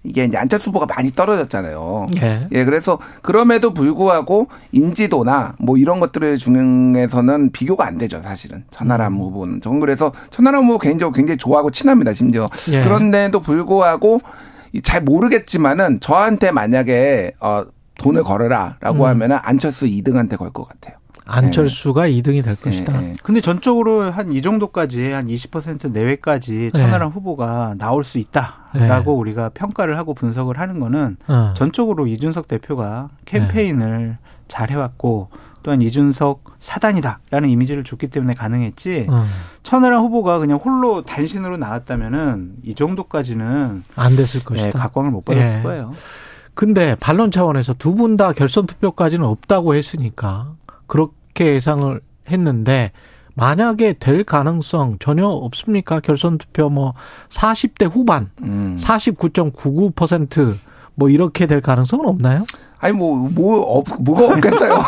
이게 0.02 0.24
이제 0.24 0.38
안철수 0.38 0.70
후보가 0.70 0.86
많이 0.86 1.10
떨어졌잖아요. 1.12 2.06
예. 2.22 2.48
예, 2.52 2.64
그래서 2.64 2.98
그럼에도 3.20 3.74
불구하고 3.74 4.46
인지도나 4.72 5.56
뭐 5.58 5.76
이런 5.76 6.00
것들을 6.00 6.38
중에서는 6.38 7.50
비교가 7.50 7.86
안 7.86 7.98
되죠, 7.98 8.20
사실은. 8.20 8.64
천하람 8.70 9.14
음. 9.14 9.18
후보는. 9.20 9.60
전 9.60 9.78
그래서 9.80 10.12
천하람 10.30 10.64
후보 10.64 10.78
개인적으로 10.78 11.12
굉장히 11.12 11.36
좋아하고 11.36 11.70
친합니다, 11.70 12.14
심지어. 12.14 12.48
예. 12.72 12.82
그런데도 12.82 13.40
불구하고 13.40 14.20
잘 14.84 15.02
모르겠지만은 15.02 15.98
저한테 16.00 16.50
만약에 16.52 17.32
어 17.40 17.64
돈을 17.98 18.22
걸어라라고 18.22 19.04
음. 19.04 19.08
하면은 19.08 19.38
안철수 19.42 19.84
2등한테 19.86 20.38
걸 20.38 20.50
것 20.52 20.66
같아요. 20.66 20.99
안철수가 21.30 22.06
네. 22.06 22.12
2등이 22.12 22.42
될 22.44 22.56
것이다. 22.56 23.00
네. 23.00 23.12
근데 23.22 23.40
전적으로 23.40 24.10
한 24.10 24.30
이 24.32 24.42
정도까지 24.42 25.10
한 25.12 25.26
20% 25.26 25.90
내외까지 25.92 26.70
천하람 26.72 27.08
네. 27.08 27.14
후보가 27.14 27.74
나올 27.78 28.04
수 28.04 28.18
있다라고 28.18 29.12
네. 29.14 29.20
우리가 29.20 29.48
평가를 29.50 29.98
하고 29.98 30.14
분석을 30.14 30.58
하는 30.58 30.78
거는 30.80 31.16
어. 31.28 31.54
전적으로 31.56 32.06
이준석 32.06 32.48
대표가 32.48 33.08
캠페인을 33.24 34.08
네. 34.08 34.18
잘 34.48 34.70
해왔고 34.70 35.28
또한 35.62 35.82
이준석 35.82 36.44
사단이다라는 36.58 37.48
이미지를 37.50 37.84
줬기 37.84 38.08
때문에 38.08 38.34
가능했지. 38.34 39.06
어. 39.10 39.26
천하람 39.62 40.02
후보가 40.04 40.38
그냥 40.38 40.58
홀로 40.58 41.02
단신으로 41.02 41.56
나왔다면은 41.58 42.54
이 42.64 42.74
정도까지는 42.74 43.82
안 43.94 44.16
됐을 44.16 44.42
것이다. 44.42 44.70
네, 44.70 44.78
각광을 44.78 45.10
못 45.10 45.24
받았을 45.24 45.58
예. 45.58 45.62
거예요. 45.62 45.92
근데 46.54 46.94
반론 46.98 47.30
차원에서 47.30 47.74
두 47.74 47.94
분 47.94 48.16
다 48.16 48.32
결선 48.32 48.66
투표까지는 48.66 49.24
없다고 49.26 49.74
했으니까 49.74 50.52
그렇 50.86 51.10
게 51.40 51.54
예상을 51.54 52.00
했는데 52.28 52.92
만약에 53.34 53.94
될 53.94 54.22
가능성 54.24 54.98
전혀 55.00 55.26
없습니까? 55.26 56.00
결선 56.00 56.36
투표 56.36 56.68
뭐 56.68 56.92
40대 57.30 57.90
후반, 57.90 58.28
음. 58.42 58.76
49.99%뭐 58.78 61.08
이렇게 61.08 61.46
될 61.46 61.62
가능성은 61.62 62.06
없나요? 62.06 62.44
아니 62.80 62.94
뭐뭐 62.94 63.60
없, 63.60 63.86
뭐가 64.00 64.34
없겠어요. 64.34 64.82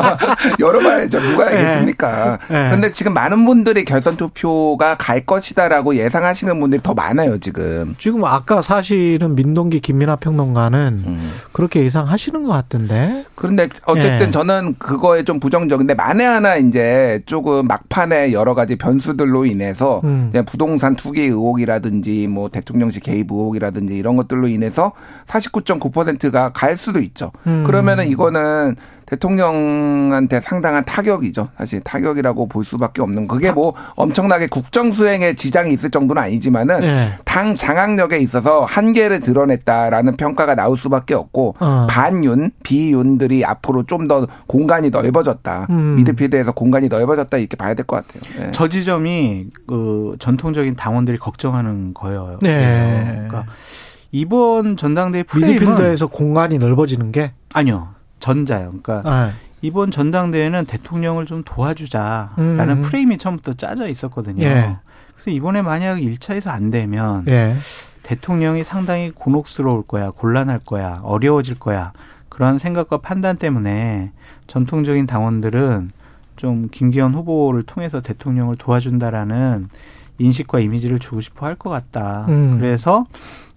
열어봐야죠. 0.58 1.20
누가 1.20 1.50
네. 1.50 1.56
알겠습니까? 1.56 2.38
네. 2.48 2.68
그런데 2.68 2.92
지금 2.92 3.12
많은 3.12 3.44
분들이 3.44 3.84
결선 3.84 4.16
투표가 4.16 4.96
갈 4.96 5.26
것이다라고 5.26 5.96
예상하시는 5.96 6.58
분들이 6.58 6.82
더 6.82 6.94
많아요 6.94 7.38
지금. 7.38 7.94
지금 7.98 8.24
아까 8.24 8.62
사실은 8.62 9.34
민동기 9.34 9.80
김민하 9.80 10.16
평론가는 10.16 11.02
음. 11.06 11.32
그렇게 11.52 11.84
예상하시는 11.84 12.44
것 12.44 12.48
같은데. 12.48 13.24
그런데 13.34 13.68
어쨌든 13.84 14.26
네. 14.26 14.30
저는 14.30 14.76
그거에 14.78 15.24
좀 15.24 15.38
부정적인데 15.38 15.94
만에 15.94 16.24
하나 16.24 16.56
이제 16.56 17.22
조금 17.26 17.66
막판에 17.66 18.32
여러 18.32 18.54
가지 18.54 18.76
변수들로 18.76 19.44
인해서 19.44 20.00
음. 20.04 20.32
부동산 20.46 20.96
투기 20.96 21.22
의혹이라든지 21.22 22.26
뭐 22.28 22.48
대통령실 22.48 23.02
개입 23.02 23.30
의혹이라든지 23.30 23.94
이런 23.94 24.16
것들로 24.16 24.48
인해서 24.48 24.92
49.9%가 25.26 26.52
갈 26.52 26.78
수도 26.78 27.00
있죠. 27.00 27.32
음. 27.46 27.64
그러면은 27.64 28.06
이거는 28.08 28.76
대통령한테 29.06 30.40
상당한 30.40 30.82
타격이죠. 30.84 31.48
사실 31.58 31.80
타격이라고 31.80 32.48
볼 32.48 32.64
수밖에 32.64 33.02
없는 33.02 33.28
그게 33.28 33.52
뭐 33.52 33.74
엄청나게 33.96 34.46
국정 34.46 34.92
수행에 34.92 35.34
지장이 35.34 35.72
있을 35.74 35.90
정도는 35.90 36.22
아니지만은 36.22 36.80
네. 36.80 37.12
당 37.26 37.54
장악력에 37.54 38.16
있어서 38.18 38.64
한계를 38.64 39.20
드러냈다라는 39.20 40.16
평가가 40.16 40.54
나올 40.54 40.76
수밖에 40.78 41.12
없고 41.14 41.54
어. 41.60 41.86
반윤 41.90 42.52
비윤들이 42.62 43.44
앞으로 43.44 43.82
좀 43.84 44.04
더 44.04 44.26
공간이 44.46 44.90
넓어졌다. 44.90 45.66
음. 45.70 45.96
미드필드에서 45.96 46.52
공간이 46.52 46.88
넓어졌다 46.88 47.38
이렇게 47.38 47.56
봐야 47.56 47.72
될 47.72 47.86
것 47.86 48.06
같아요. 48.06 48.22
네. 48.38 48.52
저 48.52 48.68
지점이 48.68 49.46
그 49.66 50.16
전통적인 50.18 50.74
당원들이 50.76 51.16
걱정하는 51.18 51.94
거예요. 51.94 52.38
네. 52.42 53.26
그러니까 53.28 53.46
이번 54.14 54.76
전당대회 54.76 55.24
프레임은 55.24 55.54
미드필더에서 55.54 56.06
공간이 56.06 56.58
넓어지는 56.58 57.10
게 57.10 57.32
아니요 57.52 57.88
전자요. 58.20 58.72
그러니까 58.80 59.02
아. 59.04 59.32
이번 59.60 59.90
전당대회는 59.90 60.66
대통령을 60.66 61.26
좀 61.26 61.42
도와주자라는 61.44 62.68
음. 62.70 62.82
프레임이 62.82 63.18
처음부터 63.18 63.54
짜져 63.54 63.88
있었거든요. 63.88 64.44
예. 64.44 64.76
그래서 65.14 65.30
이번에 65.32 65.62
만약 65.62 65.96
1차에서 65.96 66.50
안 66.50 66.70
되면 66.70 67.24
예. 67.26 67.56
대통령이 68.04 68.62
상당히 68.62 69.10
곤혹스러울 69.10 69.82
거야, 69.82 70.10
곤란할 70.12 70.60
거야, 70.60 71.00
어려워질 71.02 71.58
거야. 71.58 71.92
그런 72.28 72.58
생각과 72.60 72.98
판단 72.98 73.36
때문에 73.36 74.12
전통적인 74.46 75.06
당원들은 75.06 75.90
좀 76.36 76.68
김기현 76.70 77.14
후보를 77.14 77.64
통해서 77.64 78.00
대통령을 78.00 78.54
도와준다라는 78.56 79.68
인식과 80.18 80.60
이미지를 80.60 81.00
주고 81.00 81.20
싶어 81.20 81.46
할 81.46 81.56
것 81.56 81.70
같다. 81.70 82.26
음. 82.28 82.58
그래서 82.58 83.06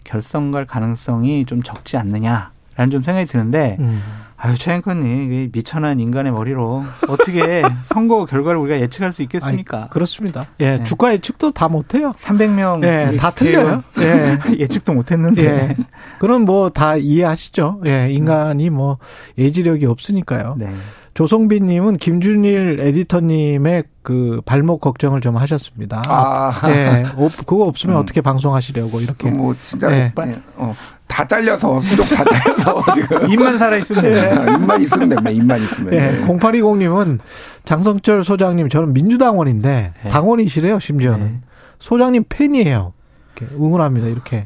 결성갈 0.07 0.65
가능성이 0.65 1.45
좀 1.45 1.61
적지 1.61 1.97
않느냐라는 1.97 2.89
좀 2.91 3.03
생각이 3.03 3.27
드는데 3.27 3.77
음. 3.79 4.01
아유 4.39 4.55
최앵커님 4.55 5.49
미천한 5.51 5.99
인간의 5.99 6.31
머리로 6.31 6.83
어떻게 7.09 7.63
선거 7.85 8.25
결과를 8.25 8.59
우리가 8.59 8.79
예측할 8.79 9.11
수 9.11 9.23
있겠습니까? 9.23 9.83
아이, 9.83 9.89
그렇습니다. 9.89 10.45
예, 10.59 10.77
네. 10.77 10.83
주가 10.83 11.11
예측도 11.11 11.51
다 11.51 11.67
못해요. 11.69 12.13
300명 12.19 12.83
예, 12.83 13.17
다 13.17 13.31
틀려요. 13.31 13.83
예. 13.99 14.37
예측도 14.59 14.93
못했는데. 14.93 15.43
예. 15.43 15.75
그럼 16.19 16.45
뭐 16.45 16.69
다 16.69 16.97
이해하시죠. 16.97 17.81
예, 17.87 18.09
인간이 18.11 18.69
뭐 18.69 18.99
예지력이 19.39 19.87
없으니까요. 19.87 20.55
네. 20.59 20.71
조성빈님은 21.17 21.97
김준일 21.97 22.77
에디터님의 22.79 23.85
그 24.03 24.39
발목 24.45 24.81
걱정을 24.81 25.19
좀 25.19 25.35
하셨습니다. 25.35 26.03
아, 26.07 26.61
예, 26.65 27.05
그거 27.43 27.65
없으면 27.65 27.95
음. 27.95 28.01
어떻게 28.01 28.21
방송하시려고 28.21 29.01
이렇게. 29.01 29.31
뭐 29.31 29.55
진짜 29.59 29.91
예. 29.91 30.13
어, 30.57 30.75
다 31.07 31.25
잘려서 31.25 31.79
수족 31.79 32.03
다 32.15 32.23
잘려서 32.23 32.83
지금 32.93 33.31
입만 33.31 33.57
살아 33.57 33.77
있으면 33.77 34.03
돼. 34.03 34.29
예. 34.29 34.53
입만 34.53 34.79
있으면 34.83 35.09
됩니다. 35.09 35.31
입만 35.31 35.59
있으면. 35.59 35.93
예. 35.95 35.97
네. 35.97 36.21
0820님은 36.27 37.17
장성철 37.65 38.23
소장님 38.23 38.69
저는 38.69 38.93
민주당원인데 38.93 39.93
네. 40.03 40.09
당원이시래요 40.09 40.77
심지어는 40.77 41.25
네. 41.25 41.39
소장님 41.79 42.25
팬이에요. 42.29 42.93
이렇게 43.35 43.55
응원합니다 43.55 44.05
이렇게. 44.05 44.45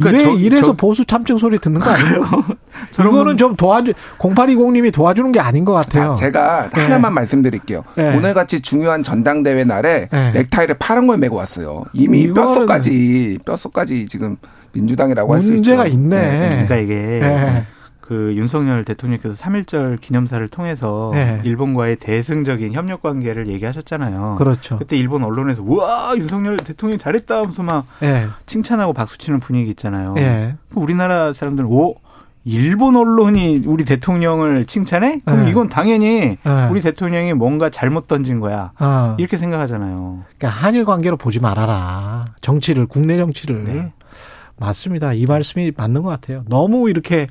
그러니까 0.00 0.10
이래, 0.10 0.22
저, 0.22 0.30
이래서 0.38 0.66
저, 0.66 0.72
보수 0.74 1.04
참칭 1.04 1.38
소리 1.38 1.58
듣는 1.58 1.80
거 1.80 1.90
아니에요? 1.90 2.24
이거는 2.98 3.36
좀 3.36 3.56
도와주 3.56 3.92
0820님이 4.18 4.92
도와주는 4.92 5.32
게 5.32 5.40
아닌 5.40 5.64
것 5.64 5.72
같아요. 5.72 6.14
자, 6.14 6.14
제가 6.14 6.70
네. 6.74 6.82
하나만 6.82 7.14
말씀드릴게요. 7.14 7.84
네. 7.96 8.16
오늘 8.16 8.34
같이 8.34 8.60
중요한 8.60 9.02
전당대회 9.02 9.64
날에 9.64 10.08
네. 10.10 10.32
넥타이를 10.32 10.76
파란 10.78 11.06
걸 11.06 11.18
메고 11.18 11.36
왔어요. 11.36 11.84
이미 11.92 12.28
뼛속까지 12.32 13.38
뼛속까지 13.44 14.06
지금 14.06 14.36
민주당이라고 14.72 15.34
할 15.34 15.40
수 15.40 15.48
있죠. 15.54 15.54
문제가 15.54 15.86
있네. 15.86 16.16
네. 16.16 16.48
그러니까 16.50 16.76
이게 16.76 16.94
네. 16.94 17.64
그 18.06 18.34
윤석열 18.36 18.84
대통령께서 18.84 19.34
3.1절 19.34 20.00
기념사를 20.00 20.46
통해서 20.48 21.10
네. 21.12 21.40
일본과의 21.44 21.96
대승적인 21.96 22.72
협력 22.72 23.02
관계를 23.02 23.48
얘기하셨잖아요. 23.48 24.36
그렇죠. 24.38 24.78
그때 24.78 24.96
일본 24.96 25.24
언론에서 25.24 25.64
와 25.64 26.14
윤석열 26.16 26.56
대통령 26.58 26.98
잘했다 26.98 27.38
하면서 27.38 27.64
막 27.64 27.86
네. 27.98 28.28
칭찬하고 28.46 28.92
박수치는 28.92 29.40
분위기 29.40 29.70
있잖아요. 29.70 30.12
네. 30.14 30.54
우리나라 30.76 31.32
사람들은 31.32 31.68
오 31.68 31.96
일본 32.44 32.94
언론이 32.94 33.62
우리 33.66 33.84
대통령을 33.84 34.66
칭찬해? 34.66 35.18
그럼 35.24 35.44
네. 35.44 35.50
이건 35.50 35.68
당연히 35.68 36.38
네. 36.40 36.68
우리 36.70 36.80
대통령이 36.80 37.34
뭔가 37.34 37.70
잘못 37.70 38.06
던진 38.06 38.38
거야. 38.38 38.70
어. 38.78 39.16
이렇게 39.18 39.36
생각하잖아요. 39.36 40.22
그러니까 40.38 40.48
한일 40.48 40.84
관계로 40.84 41.16
보지 41.16 41.40
말아라. 41.40 42.24
정치를 42.40 42.86
국내 42.86 43.16
정치를. 43.16 43.64
네. 43.64 43.92
맞습니다. 44.58 45.12
이 45.12 45.26
말씀이 45.26 45.72
맞는 45.76 46.02
것 46.02 46.08
같아요. 46.08 46.44
너무 46.48 46.88
이렇게 46.88 47.26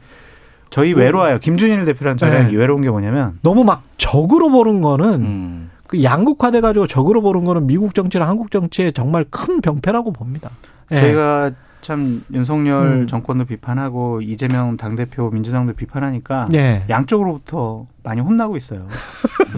저희 0.70 0.94
뭐 0.94 1.04
외로워요. 1.04 1.40
김준일 1.40 1.86
대표랑 1.86 2.18
저랑 2.18 2.50
네. 2.52 2.56
외로운 2.56 2.82
게 2.82 2.90
뭐냐면 2.90 3.40
너무 3.42 3.64
막 3.64 3.84
적으로 3.98 4.50
보는 4.50 4.82
거는 4.82 5.14
음. 5.22 5.70
그 5.88 6.04
양극화돼 6.04 6.62
가지고 6.62 6.88
적으로 6.88 7.22
보는 7.22 7.44
거는 7.46 7.68
미국 7.68 7.94
정치랑 7.94 8.28
한국 8.28 8.52
정치의 8.52 8.94
정말 8.94 9.26
큰 9.30 9.62
병폐라고 9.62 10.12
봅니다. 10.12 10.50
네. 10.90 11.00
저희가 11.00 11.52
참 11.82 12.24
윤석열 12.34 12.88
음. 12.88 13.08
정권도 13.08 13.46
비판하고 13.46 14.20
이재명 14.22 14.76
당대표 14.76 15.30
민주당도 15.30 15.74
비판하니까 15.74 16.48
네. 16.50 16.84
양쪽으로부터 16.90 17.86
많이 18.02 18.22
혼나고 18.22 18.58
있어요. 18.58 18.88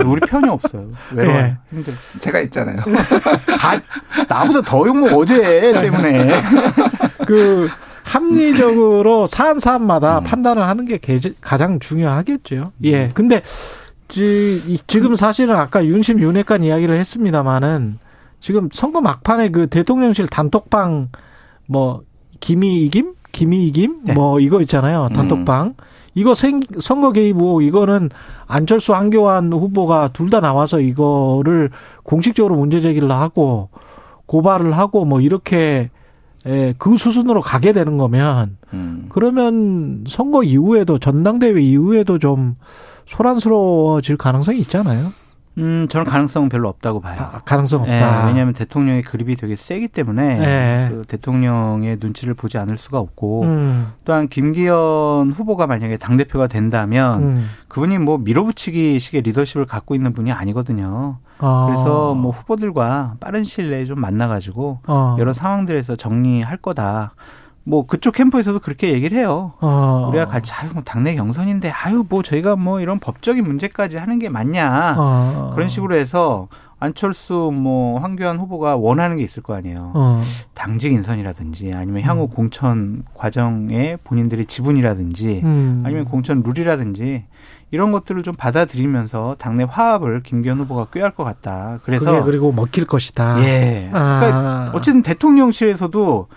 우리 0.06 0.20
편이 0.20 0.50
없어요. 0.50 0.90
외로워요. 1.14 1.42
네. 1.42 1.58
힘들어. 1.72 1.96
제가 2.20 2.40
있잖아요. 2.42 2.82
가, 2.82 3.82
나보다 4.28 4.62
더 4.62 4.86
욕먹 4.86 5.14
어제 5.18 5.72
때문에. 5.72 6.42
그 7.26 7.70
합리적으로 8.08 9.28
사안 9.28 9.60
사안마다 9.60 10.20
음. 10.20 10.24
판단을 10.24 10.64
하는 10.64 10.86
게 10.86 11.00
가장 11.42 11.80
중요하겠죠. 11.80 12.72
예. 12.84 13.06
음. 13.06 13.12
근데 13.14 13.42
지금 14.08 15.16
사실은 15.16 15.56
아까 15.58 15.86
윤심 15.86 16.20
윤핵관 16.20 16.64
이야기를 16.64 16.98
했습니다마는 16.98 18.00
지금 18.40 18.70
선거 18.72 19.02
막판에 19.02 19.50
그 19.50 19.68
대통령실 19.68 20.28
단톡방 20.28 21.10
뭐 21.66 22.04
김이 22.40 22.84
이김 22.86 23.14
김이 23.34 23.68
이김 23.68 24.00
네. 24.06 24.14
뭐 24.14 24.40
이거 24.40 24.62
있잖아요 24.62 25.08
음. 25.12 25.14
단톡방 25.14 25.68
음. 25.68 25.74
이거 26.16 26.34
생, 26.34 26.62
선거 26.80 27.12
개입 27.12 27.36
뭐 27.36 27.62
이거는 27.62 28.10
안철수 28.48 28.96
한교안 28.96 29.52
후보가 29.52 30.10
둘 30.14 30.30
다 30.30 30.40
나와서 30.40 30.80
이거를 30.80 31.70
공식적으로 32.04 32.56
문제 32.56 32.80
제기를 32.80 33.12
하고 33.12 33.70
고발을 34.26 34.78
하고 34.78 35.04
뭐 35.06 35.20
이렇게 35.20 35.90
예, 36.48 36.74
그 36.78 36.98
수순으로 36.98 37.42
가게 37.42 37.74
되는 37.74 37.98
거면 37.98 38.58
음. 38.74 39.06
그러면 39.10 40.04
선거 40.08 40.44
이후에도 40.44 40.98
전당대회 40.98 41.62
이후에도 41.62 42.20
좀 42.20 42.56
소란스러워질 43.06 44.18
가능성이 44.18 44.60
있잖아요. 44.60 45.12
음, 45.58 45.88
저는 45.90 46.06
가능성은 46.06 46.50
별로 46.50 46.70
없다고 46.70 47.02
봐요. 47.02 47.18
아, 47.20 47.42
가능성 47.44 47.82
없다. 47.82 48.22
네, 48.22 48.28
왜냐하면 48.28 48.54
대통령의 48.54 49.02
그립이 49.02 49.36
되게 49.36 49.56
세기 49.56 49.88
때문에 49.88 50.38
네. 50.38 50.88
그 50.92 51.04
대통령의 51.08 51.98
눈치를 52.00 52.34
보지 52.36 52.58
않을 52.58 52.78
수가 52.78 53.00
없고 53.00 53.44
음. 53.44 53.94
또한 54.06 54.28
김기현 54.28 55.32
후보가 55.32 55.66
만약에 55.66 55.98
당 55.98 56.18
대표가 56.18 56.48
된다면 56.48 57.24
음. 57.24 57.50
그분이 57.68 57.98
뭐 57.98 58.18
밀어붙이기 58.18 59.00
식의 59.00 59.22
리더십을 59.22 59.66
갖고 59.66 59.96
있는 59.96 60.14
분이 60.14 60.32
아니거든요. 60.32 61.18
아. 61.40 61.66
그래서 61.68 62.14
뭐 62.14 62.32
후보들과 62.32 63.16
빠른 63.20 63.44
시일 63.44 63.72
내에 63.72 63.86
좀 63.86 64.00
만나가지고 64.00 64.80
아. 64.86 65.16
여러 65.20 65.34
상황들에서 65.34 65.96
정리할 65.96 66.58
거다. 66.58 67.14
뭐 67.68 67.86
그쪽 67.86 68.16
캠프에서도 68.16 68.60
그렇게 68.60 68.94
얘기를 68.94 69.18
해요. 69.18 69.52
어. 69.60 70.08
우리가 70.10 70.26
같이 70.26 70.54
아유 70.54 70.70
뭐 70.74 70.82
당내 70.84 71.16
경선인데 71.16 71.70
아유 71.70 72.06
뭐 72.08 72.24
저희가 72.24 72.56
뭐 72.56 72.80
이런 72.80 73.00
법적인 73.00 73.44
문제까지 73.44 73.98
하는 73.98 74.20
게 74.20 74.30
맞냐 74.30 74.96
어. 74.98 75.52
그런 75.54 75.68
식으로 75.68 75.96
해서 75.96 76.48
안철수 76.80 77.52
뭐 77.54 78.00
황교안 78.00 78.38
후보가 78.40 78.78
원하는 78.78 79.18
게 79.18 79.24
있을 79.24 79.44
거 79.44 79.54
아니에요. 79.54 79.92
어. 79.96 80.22
당직 80.54 80.94
인선이라든지 80.94 81.74
아니면 81.74 82.04
향후 82.04 82.24
음. 82.24 82.28
공천 82.30 83.04
과정에 83.14 83.98
본인들의 84.04 84.46
지분이라든지 84.46 85.42
음. 85.44 85.84
아니면 85.86 86.06
공천 86.06 86.44
룰이라든지 86.44 87.26
이런 87.72 87.92
것들을 87.92 88.24
좀 88.24 88.34
받아들이면서 88.34 89.36
당내 89.40 89.66
화합을 89.68 90.24
김기현 90.24 90.60
후보가 90.60 90.86
꾀할 90.94 91.12
것 91.12 91.26
같다. 91.26 91.80
그래서 91.84 92.24
그리고 92.24 92.54
먹힐 92.54 92.86
것이다. 92.86 93.44
예. 93.44 93.90
아. 93.92 94.20
그러니까 94.20 94.72
어쨌든 94.74 95.02
대통령실에서도 95.02 96.28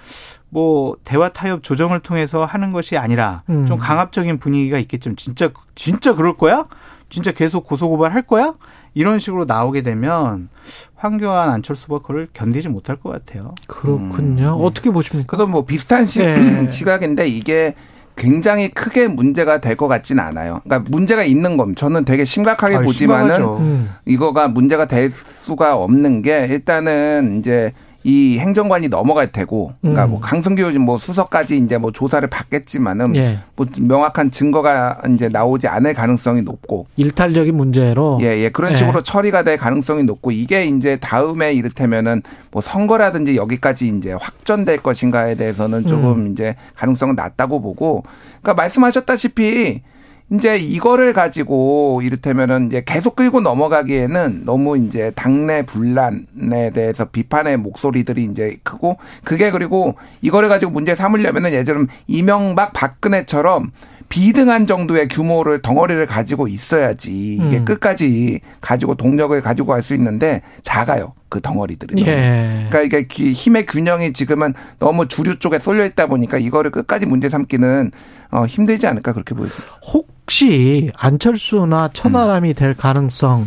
뭐 0.50 0.96
대화 1.04 1.28
타협 1.30 1.62
조정을 1.62 2.00
통해서 2.00 2.44
하는 2.44 2.72
것이 2.72 2.96
아니라 2.96 3.42
음. 3.48 3.66
좀 3.66 3.78
강압적인 3.78 4.38
분위기가 4.38 4.78
있겠지만 4.78 5.16
진짜 5.16 5.50
진짜 5.74 6.14
그럴 6.14 6.36
거야? 6.36 6.66
진짜 7.08 7.32
계속 7.32 7.64
고소고발 7.66 8.12
할 8.12 8.22
거야? 8.22 8.54
이런 8.94 9.18
식으로 9.20 9.44
나오게 9.44 9.82
되면 9.82 10.48
황교안 10.96 11.50
안철수 11.50 11.84
후보가 11.84 12.06
그걸 12.06 12.28
견디지 12.32 12.68
못할 12.68 12.96
것 12.96 13.10
같아요. 13.10 13.54
그렇군요. 13.68 14.56
음. 14.58 14.64
어떻게 14.64 14.90
보십니까? 14.90 15.30
그건 15.36 15.50
뭐 15.52 15.64
비슷한 15.64 16.04
시, 16.04 16.18
네. 16.18 16.66
시각인데 16.68 17.28
이게 17.28 17.74
굉장히 18.16 18.68
크게 18.68 19.06
문제가 19.06 19.60
될 19.60 19.76
것 19.76 19.86
같지는 19.88 20.22
않아요. 20.22 20.60
그러니까 20.64 20.90
문제가 20.90 21.22
있는 21.24 21.56
겁 21.56 21.74
저는 21.76 22.04
되게 22.04 22.24
심각하게 22.24 22.76
아, 22.76 22.80
보지만은 22.80 23.42
음. 23.58 23.90
이거가 24.04 24.48
문제가 24.48 24.86
될 24.86 25.10
수가 25.10 25.76
없는 25.76 26.22
게 26.22 26.46
일단은 26.50 27.38
이제 27.38 27.72
이 28.02 28.38
행정관이 28.38 28.88
넘어갈 28.88 29.30
테고, 29.30 29.72
그러니까 29.80 30.06
음. 30.06 30.10
뭐 30.10 30.20
강승규 30.20 30.70
뭐 30.78 30.96
수석까지 30.98 31.58
이제 31.58 31.76
뭐 31.76 31.92
조사를 31.92 32.26
받겠지만은 32.28 33.14
예. 33.16 33.38
뭐 33.56 33.66
명확한 33.78 34.30
증거가 34.30 34.98
이제 35.14 35.28
나오지 35.28 35.68
않을 35.68 35.92
가능성이 35.94 36.42
높고 36.42 36.86
일탈적인 36.96 37.54
문제로 37.54 38.18
예, 38.22 38.38
예 38.38 38.48
그런 38.48 38.72
예. 38.72 38.76
식으로 38.76 39.02
처리가 39.02 39.42
될 39.42 39.58
가능성이 39.58 40.04
높고 40.04 40.30
이게 40.30 40.64
이제 40.64 40.96
다음에 40.98 41.52
이를테면은 41.52 42.22
뭐 42.50 42.62
선거라든지 42.62 43.36
여기까지 43.36 43.88
이제 43.88 44.12
확전될 44.12 44.78
것인가에 44.78 45.34
대해서는 45.34 45.86
조금 45.86 46.26
음. 46.26 46.32
이제 46.32 46.56
가능성은 46.76 47.16
낮다고 47.16 47.60
보고, 47.60 48.02
그러니까 48.40 48.54
말씀하셨다시피 48.54 49.82
이제 50.32 50.56
이거를 50.56 51.12
가지고 51.12 52.00
이를테면은 52.04 52.66
이제 52.68 52.82
계속 52.86 53.16
끌고 53.16 53.40
넘어가기에는 53.40 54.44
너무 54.44 54.78
이제 54.78 55.10
당내 55.16 55.62
분란에 55.66 56.70
대해서 56.72 57.06
비판의 57.06 57.56
목소리들이 57.56 58.24
이제 58.24 58.56
크고 58.62 58.98
그게 59.24 59.50
그리고 59.50 59.96
이거를 60.22 60.48
가지고 60.48 60.70
문제 60.70 60.94
삼으려면은 60.94 61.52
예전에 61.52 61.86
이명박 62.06 62.72
박근혜처럼 62.72 63.72
비등한 64.08 64.66
정도의 64.66 65.06
규모를 65.08 65.62
덩어리를 65.62 66.04
가지고 66.06 66.48
있어야지 66.48 67.34
이게 67.34 67.58
음. 67.58 67.64
끝까지 67.64 68.40
가지고 68.60 68.96
동력을 68.96 69.40
가지고 69.40 69.68
갈 69.68 69.82
수 69.82 69.94
있는데 69.94 70.42
작아요. 70.62 71.14
그 71.28 71.40
덩어리들은. 71.40 71.98
예. 72.00 72.66
그러니까 72.70 72.98
이게 72.98 73.30
힘의 73.30 73.64
균형이 73.66 74.12
지금은 74.12 74.52
너무 74.80 75.06
주류 75.06 75.38
쪽에 75.38 75.60
쏠려 75.60 75.86
있다 75.86 76.06
보니까 76.08 76.38
이거를 76.38 76.72
끝까지 76.72 77.06
문제 77.06 77.28
삼기는 77.28 77.92
어 78.32 78.46
힘들지 78.46 78.86
않을까 78.88 79.12
그렇게 79.12 79.34
보여집니다. 79.34 79.74
혹 79.92 80.19
시 80.30 80.90
안철수나 80.96 81.88
천하람이 81.92 82.50
음. 82.50 82.54
될 82.54 82.74
가능성은 82.74 83.46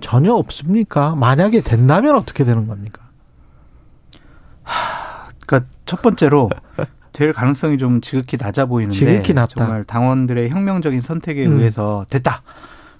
전혀 0.00 0.32
없습니까? 0.32 1.14
만약에 1.14 1.60
된다면 1.60 2.16
어떻게 2.16 2.44
되는 2.44 2.66
겁니까? 2.66 3.02
하, 4.62 5.28
그러니까 5.46 5.70
첫 5.84 6.02
번째로 6.02 6.50
될 7.12 7.32
가능성이 7.32 7.78
좀 7.78 8.00
지극히 8.00 8.36
낮아 8.40 8.66
보이는데 8.66 8.96
지극히 8.96 9.34
낮다. 9.34 9.54
정말 9.56 9.84
당원들의 9.84 10.48
혁명적인 10.50 11.00
선택에 11.00 11.46
음. 11.46 11.58
의해서 11.58 12.06
됐다. 12.08 12.42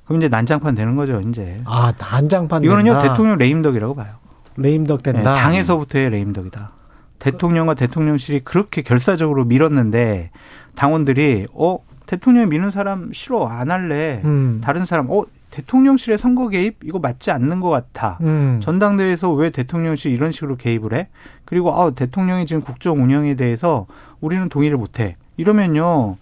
그럼 0.05 0.21
이제 0.21 0.29
난장판 0.29 0.75
되는 0.75 0.97
거죠, 0.97 1.21
이제. 1.21 1.61
아, 1.65 1.93
난장판 1.99 2.65
이거는요, 2.65 2.93
된다. 2.93 3.09
대통령 3.09 3.39
레임덕이라고 3.39 3.95
봐요. 3.95 4.15
레임덕 4.57 5.03
된다. 5.03 5.35
네, 5.35 5.41
당에서부터의 5.41 6.11
레임덕이다. 6.11 6.73
대통령과 7.21 7.75
대통령실이 7.75 8.41
그렇게 8.41 8.83
결사적으로 8.83 9.45
밀었는데 9.45 10.31
당원들이 10.75 11.47
어 11.55 11.79
대통령 12.11 12.49
미는 12.49 12.73
사람 12.73 13.13
싫어 13.13 13.47
안 13.47 13.71
할래 13.71 14.21
음. 14.25 14.61
다른 14.65 14.85
사람 14.85 15.09
어 15.11 15.23
대통령실의 15.53 16.19
선거 16.19 16.49
개입 16.49 16.79
이거 16.83 16.99
맞지 16.99 17.31
않는 17.31 17.61
것 17.61 17.71
같아. 17.71 18.19
음. 18.23 18.59
전당대회에서 18.61 19.33
왜 19.33 19.51
대통령실 19.51 20.11
이런 20.11 20.33
식으로 20.33 20.57
개입을 20.57 20.93
해? 20.93 21.07
그리고 21.45 21.73
아 21.73 21.91
대통령이 21.91 22.47
지금 22.47 22.63
국정 22.63 23.01
운영에 23.01 23.35
대해서 23.35 23.87
우리는 24.21 24.49
동의를 24.49 24.77
못해. 24.77 25.15
이러면요 25.37 26.17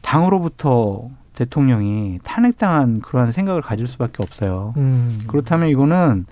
당으로부터 0.00 1.10
대통령이 1.34 2.20
탄핵당한 2.24 3.02
그러한 3.02 3.30
생각을 3.30 3.60
가질 3.60 3.86
수밖에 3.86 4.22
없어요. 4.22 4.72
음. 4.78 5.20
그렇다면 5.26 5.68
이거는 5.68 6.24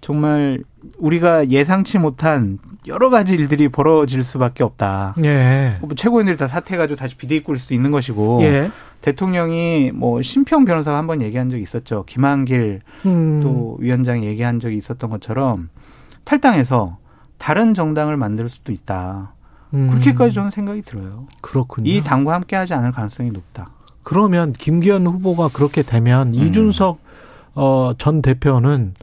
정말 0.00 0.62
우리가 0.98 1.48
예상치 1.50 1.98
못한 1.98 2.58
여러 2.86 3.10
가지 3.10 3.34
일들이 3.34 3.68
벌어질 3.68 4.22
수밖에 4.22 4.62
없다. 4.64 5.14
예. 5.24 5.76
뭐 5.80 5.90
최고인들이 5.94 6.36
다 6.36 6.46
사퇴해가지고 6.48 6.96
다시 6.96 7.16
꿀 7.42 7.58
수도 7.58 7.74
있는 7.74 7.90
것이고 7.90 8.40
예. 8.42 8.70
대통령이 9.00 9.92
뭐 9.94 10.22
심평 10.22 10.64
변호사가 10.64 10.96
한 10.96 11.06
번 11.06 11.22
얘기한 11.22 11.50
적이 11.50 11.62
있었죠. 11.62 12.04
김한길 12.06 12.80
음. 13.06 13.40
또 13.42 13.76
위원장이 13.80 14.24
얘기한 14.26 14.60
적이 14.60 14.76
있었던 14.78 15.10
것처럼 15.10 15.68
탈당해서 16.24 16.98
다른 17.38 17.74
정당을 17.74 18.16
만들 18.16 18.48
수도 18.48 18.72
있다. 18.72 19.32
음. 19.74 19.90
그렇게까지 19.90 20.34
저는 20.34 20.50
생각이 20.50 20.82
들어요. 20.82 21.26
그렇군요. 21.42 21.90
이 21.90 22.00
당과 22.02 22.34
함께하지 22.34 22.74
않을 22.74 22.92
가능성이 22.92 23.30
높다. 23.30 23.68
그러면 24.02 24.52
김기현 24.52 25.06
후보가 25.06 25.48
그렇게 25.52 25.82
되면 25.82 26.28
음. 26.28 26.34
이준석 26.34 26.98
어, 27.56 27.92
전 27.98 28.22
대표는 28.22 28.94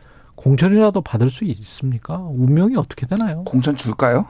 공천이라도 0.44 1.00
받을 1.02 1.30
수 1.30 1.46
있습니까? 1.46 2.18
운명이 2.18 2.76
어떻게 2.76 3.06
되나요? 3.06 3.46
공천 3.46 3.78
줄까요? 3.78 4.26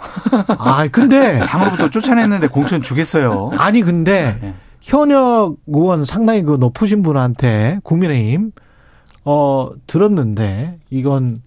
아, 0.60 0.88
근데 0.88 1.40
당으로부터 1.44 1.90
쫓아냈는데 1.90 2.48
공천 2.50 2.84
주겠어요. 2.84 3.52
아니 3.58 3.82
근데 3.82 4.38
네. 4.40 4.54
현역 4.80 5.56
의원 5.66 6.06
상당히 6.06 6.44
그 6.44 6.58
높으신 6.60 7.02
분한테 7.02 7.80
국민의힘 7.84 8.52
어 9.26 9.72
들었는데 9.88 10.78
이건 10.92 11.42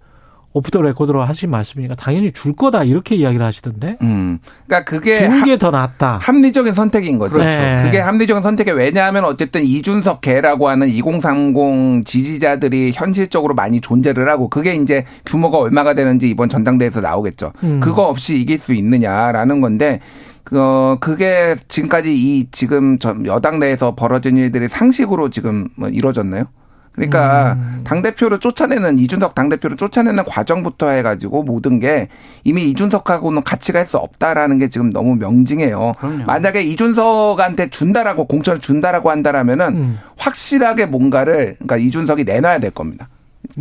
오프 0.57 0.71
더 0.71 0.81
레코드로 0.81 1.23
하신 1.23 1.51
말씀이니까 1.51 1.97
당연히 1.97 2.33
줄 2.33 2.55
거다 2.57 2.83
이렇게 2.85 3.15
이야기를 3.15 3.45
하시던데. 3.45 3.99
음. 4.01 4.39
그러니까 4.67 4.91
그게 4.91 5.19
주는 5.19 5.45
게 5.45 5.59
더 5.59 5.71
낫다. 5.71 6.19
합리적인 6.23 6.73
선택인 6.73 7.19
거죠. 7.19 7.35
그렇죠. 7.35 7.59
네. 7.59 7.83
그게 7.85 7.99
합리적인 7.99 8.43
선택이 8.43 8.71
왜냐하면 8.71 9.27
어쨌든 9.27 9.63
이준석 9.63 10.23
개라고 10.23 10.71
하는 10.71 10.89
2030 10.89 12.07
지지자들이 12.07 12.93
현실적으로 12.95 13.55
많이 13.55 13.83
존재를 13.83 14.31
하고 14.31 14.49
그게 14.49 14.75
이제 14.75 15.05
규모가 15.27 15.59
얼마가 15.59 15.93
되는지 15.93 16.31
이번 16.31 16.49
전당대회에서 16.49 17.03
나오겠죠. 17.03 17.53
음. 17.63 17.81
그거 17.81 18.05
없이 18.05 18.41
이길 18.41 18.59
수 18.59 18.73
있느냐라는 18.73 19.61
건데 19.61 20.01
어, 20.53 20.97
그게 21.01 21.57
지금까지 21.69 22.15
이 22.15 22.47
지금 22.51 22.97
여당 23.27 23.59
내에서 23.59 23.95
벌어진 23.95 24.39
일들이 24.39 24.69
상식으로 24.69 25.29
지금 25.29 25.69
뭐 25.77 25.91
이루어졌나요? 25.91 26.45
그러니까 26.97 27.53
음. 27.53 27.83
당 27.85 28.03
대표를 28.03 28.41
쫓아내는 28.41 28.99
이준석 28.99 29.35
당 29.35 29.49
대표를 29.49 29.77
쫓아내는 29.77 30.25
과정부터 30.25 30.89
해가지고 30.89 31.43
모든 31.43 31.79
게 31.79 32.09
이미 32.43 32.65
이준석하고는 32.71 33.45
같이 33.45 33.73
갈수 33.73 33.99
없다라는 33.99 34.59
게 34.59 34.69
지금 34.69 34.91
너무 34.91 35.15
명징해요. 35.17 35.95
그럼요. 35.99 36.25
만약에 36.25 36.63
이준석한테 36.63 37.69
준다라고 37.69 38.27
공천을 38.27 38.61
준다라고 38.61 39.11
한다라면은 39.11 39.67
음. 39.77 39.99
확실하게 40.17 40.87
뭔가를 40.87 41.57
그러니까 41.59 41.77
이준석이 41.77 42.25
내놔야 42.25 42.59
될 42.59 42.71
겁니다. 42.71 43.09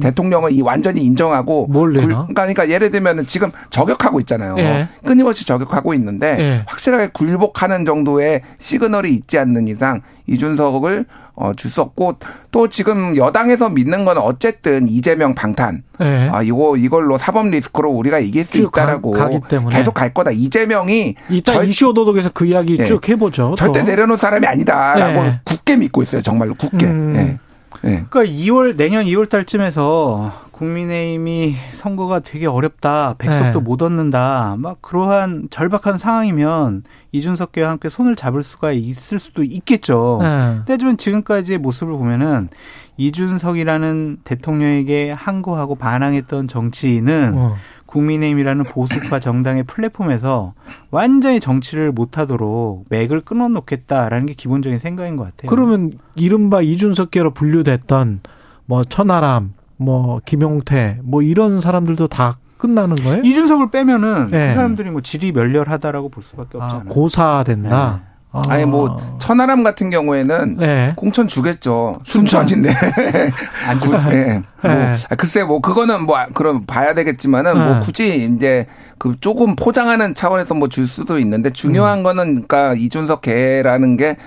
대통령을 0.01 0.51
이 0.51 0.61
완전히 0.61 1.01
인정하고 1.01 1.67
뭘 1.67 1.93
내나? 1.93 2.25
그러니까 2.27 2.69
예를 2.69 2.89
들면 2.89 3.25
지금 3.27 3.51
저격하고 3.69 4.19
있잖아요. 4.21 4.55
예. 4.57 4.87
끊임없이 5.05 5.45
저격하고 5.45 5.93
있는데 5.93 6.35
예. 6.39 6.63
확실하게 6.65 7.09
굴복하는 7.13 7.85
정도의 7.85 8.41
시그널이 8.57 9.13
있지 9.13 9.37
않는 9.37 9.67
이상 9.67 10.01
이준석을 10.27 11.05
어, 11.35 11.51
줄 11.55 11.69
수 11.69 11.81
없고 11.81 12.17
또 12.51 12.69
지금 12.69 13.17
여당에서 13.17 13.69
믿는 13.69 14.05
건 14.05 14.17
어쨌든 14.17 14.87
이재명 14.87 15.35
방탄. 15.35 15.83
네. 15.99 16.29
아, 16.31 16.41
이거 16.41 16.77
이걸로 16.77 17.17
사법 17.17 17.47
리스크로 17.49 17.91
우리가 17.91 18.19
이길 18.19 18.45
수 18.45 18.61
있다라고 18.61 19.11
가, 19.11 19.29
계속 19.69 19.93
갈 19.93 20.13
거다. 20.13 20.31
이재명이 20.31 21.15
이따 21.29 21.61
이슈 21.63 21.89
오도독에서 21.89 22.29
그 22.33 22.45
이야기 22.45 22.77
네. 22.77 22.85
쭉 22.85 23.07
해보죠. 23.09 23.55
절대 23.57 23.81
또. 23.81 23.85
내려놓을 23.87 24.17
사람이 24.17 24.47
아니다라고 24.47 25.23
네. 25.23 25.39
굳게 25.43 25.75
믿고 25.77 26.01
있어요. 26.03 26.21
정말로 26.21 26.53
굳게. 26.55 26.85
음. 26.85 27.13
네. 27.13 27.37
네. 27.81 28.05
그러니까 28.09 28.23
2월 28.23 28.77
내년 28.77 29.05
2월 29.05 29.29
달쯤에서 29.29 30.31
국민의힘이 30.55 31.53
선거가 31.71 32.19
되게 32.19 32.47
어렵다, 32.47 33.15
백석도 33.17 33.59
네. 33.59 33.63
못 33.63 33.81
얻는다, 33.81 34.55
막 34.57 34.81
그러한 34.81 35.49
절박한 35.49 35.97
상황이면 35.97 36.83
이준석과 37.11 37.69
함께 37.69 37.89
손을 37.89 38.15
잡을 38.15 38.41
수가 38.41 38.71
있을 38.71 39.19
수도 39.19 39.43
있겠죠. 39.43 40.19
네. 40.21 40.61
하지만 40.65 40.95
지금까지의 40.95 41.59
모습을 41.59 41.93
보면은 41.97 42.47
이준석이라는 42.95 44.19
대통령에게 44.23 45.11
항거하고 45.11 45.75
반항했던 45.75 46.47
정치인은 46.47 47.33
어. 47.35 47.57
국민의힘이라는 47.87 48.63
보수파 48.63 49.19
정당의 49.19 49.63
플랫폼에서 49.63 50.53
완전히 50.89 51.41
정치를 51.41 51.91
못하도록 51.91 52.85
맥을 52.89 53.21
끊어놓겠다라는 53.21 54.27
게 54.27 54.33
기본적인 54.33 54.79
생각인 54.79 55.17
것 55.17 55.25
같아요. 55.25 55.49
그러면 55.49 55.91
이른바 56.15 56.61
이준석계로 56.61 57.31
분류됐던 57.33 58.21
뭐 58.65 58.83
천하람, 58.85 59.53
뭐 59.77 60.19
김용태, 60.25 60.99
뭐 61.03 61.21
이런 61.21 61.61
사람들도 61.61 62.07
다 62.07 62.37
끝나는 62.57 62.95
거예요? 62.95 63.23
이준석을 63.23 63.71
빼면은 63.71 64.29
네. 64.31 64.49
그 64.49 64.53
사람들이 64.55 64.89
뭐 64.89 65.01
질이 65.01 65.31
멸렬하다라고 65.31 66.09
볼 66.09 66.23
수밖에 66.23 66.57
없잖아요. 66.57 66.89
아, 66.89 66.93
고사된다. 66.93 68.01
네. 68.03 68.14
아. 68.35 68.41
아니 68.53 68.65
뭐 68.65 68.95
천하람 69.19 69.63
같은 69.63 69.89
경우에는 69.89 70.57
네. 70.57 70.93
공천 70.95 71.27
주겠죠. 71.27 71.99
순천인데. 72.03 72.69
안 73.67 73.79
주. 73.79 73.91
네. 74.09 74.41
뭐 74.61 74.71
네. 74.71 74.93
글쎄 75.17 75.43
뭐 75.43 75.59
그거는 75.61 76.05
뭐 76.05 76.17
그럼 76.33 76.65
봐야 76.65 76.93
되겠지만은 76.93 77.55
뭐 77.55 77.65
네. 77.65 77.71
뭐 77.71 77.79
굳이 77.81 78.23
이제 78.35 78.67
그 78.97 79.15
조금 79.19 79.55
포장하는 79.55 80.13
차원에서 80.13 80.53
뭐 80.53 80.67
줄 80.75 80.87
수도 80.87 81.19
있는데 81.19 81.51
중요한 81.51 81.99
음. 81.99 82.03
거는 82.03 82.25
그러니까 82.47 82.73
이준석 82.73 83.21
개라는 83.21 83.95
게 83.97 84.17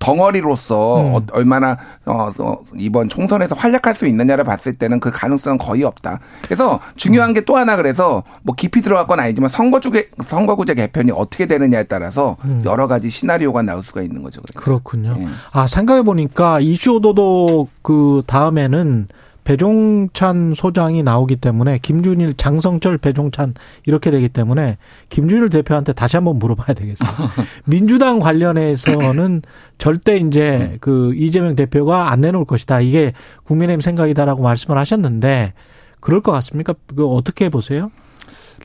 덩어리로서 0.00 1.00
음. 1.00 1.14
어, 1.14 1.20
얼마나 1.32 1.76
어, 2.04 2.30
어, 2.38 2.56
이번 2.76 3.08
총선에서 3.08 3.54
활약할 3.54 3.94
수 3.94 4.06
있느냐를 4.06 4.44
봤을 4.44 4.72
때는 4.74 5.00
그 5.00 5.10
가능성은 5.10 5.58
거의 5.58 5.84
없다. 5.84 6.18
그래서 6.42 6.80
중요한 6.96 7.30
음. 7.30 7.34
게또 7.34 7.56
하나 7.56 7.76
그래서 7.76 8.22
뭐 8.42 8.54
깊이 8.54 8.80
들어갈 8.80 9.06
건 9.06 9.20
아니지만 9.20 9.48
선거주제 9.48 10.08
선거구제 10.24 10.74
개편이 10.74 11.12
어떻게 11.14 11.46
되느냐에 11.46 11.84
따라서 11.84 12.36
음. 12.44 12.62
여러 12.64 12.88
가지 12.88 13.08
시나리오 13.10 13.51
가 13.52 13.62
나올 13.62 13.82
수가 13.82 14.02
있는 14.02 14.22
거죠. 14.22 14.40
그러니까. 14.42 14.60
그렇군요. 14.60 15.14
네. 15.18 15.26
아 15.52 15.66
생각해 15.66 16.02
보니까 16.02 16.60
이슈 16.60 16.94
오도도 16.94 17.68
그 17.82 18.22
다음에는 18.26 19.06
배종찬 19.44 20.54
소장이 20.54 21.02
나오기 21.02 21.36
때문에 21.36 21.78
김준일, 21.78 22.34
장성철, 22.34 22.98
배종찬 22.98 23.54
이렇게 23.86 24.10
되기 24.10 24.28
때문에 24.28 24.78
김준일 25.08 25.50
대표한테 25.50 25.92
다시 25.92 26.16
한번 26.16 26.38
물어봐야 26.38 26.74
되겠어요. 26.74 27.10
민주당 27.66 28.20
관련해서는 28.20 29.42
절대 29.78 30.16
이제 30.16 30.78
그 30.80 31.12
이재명 31.14 31.56
대표가 31.56 32.12
안 32.12 32.20
내놓을 32.20 32.44
것이다. 32.44 32.80
이게 32.80 33.12
국민의힘 33.44 33.80
생각이다라고 33.80 34.42
말씀을 34.42 34.78
하셨는데 34.78 35.54
그럴 36.00 36.20
것 36.20 36.32
같습니까? 36.32 36.74
그 36.94 37.06
어떻게 37.06 37.48
보세요? 37.48 37.90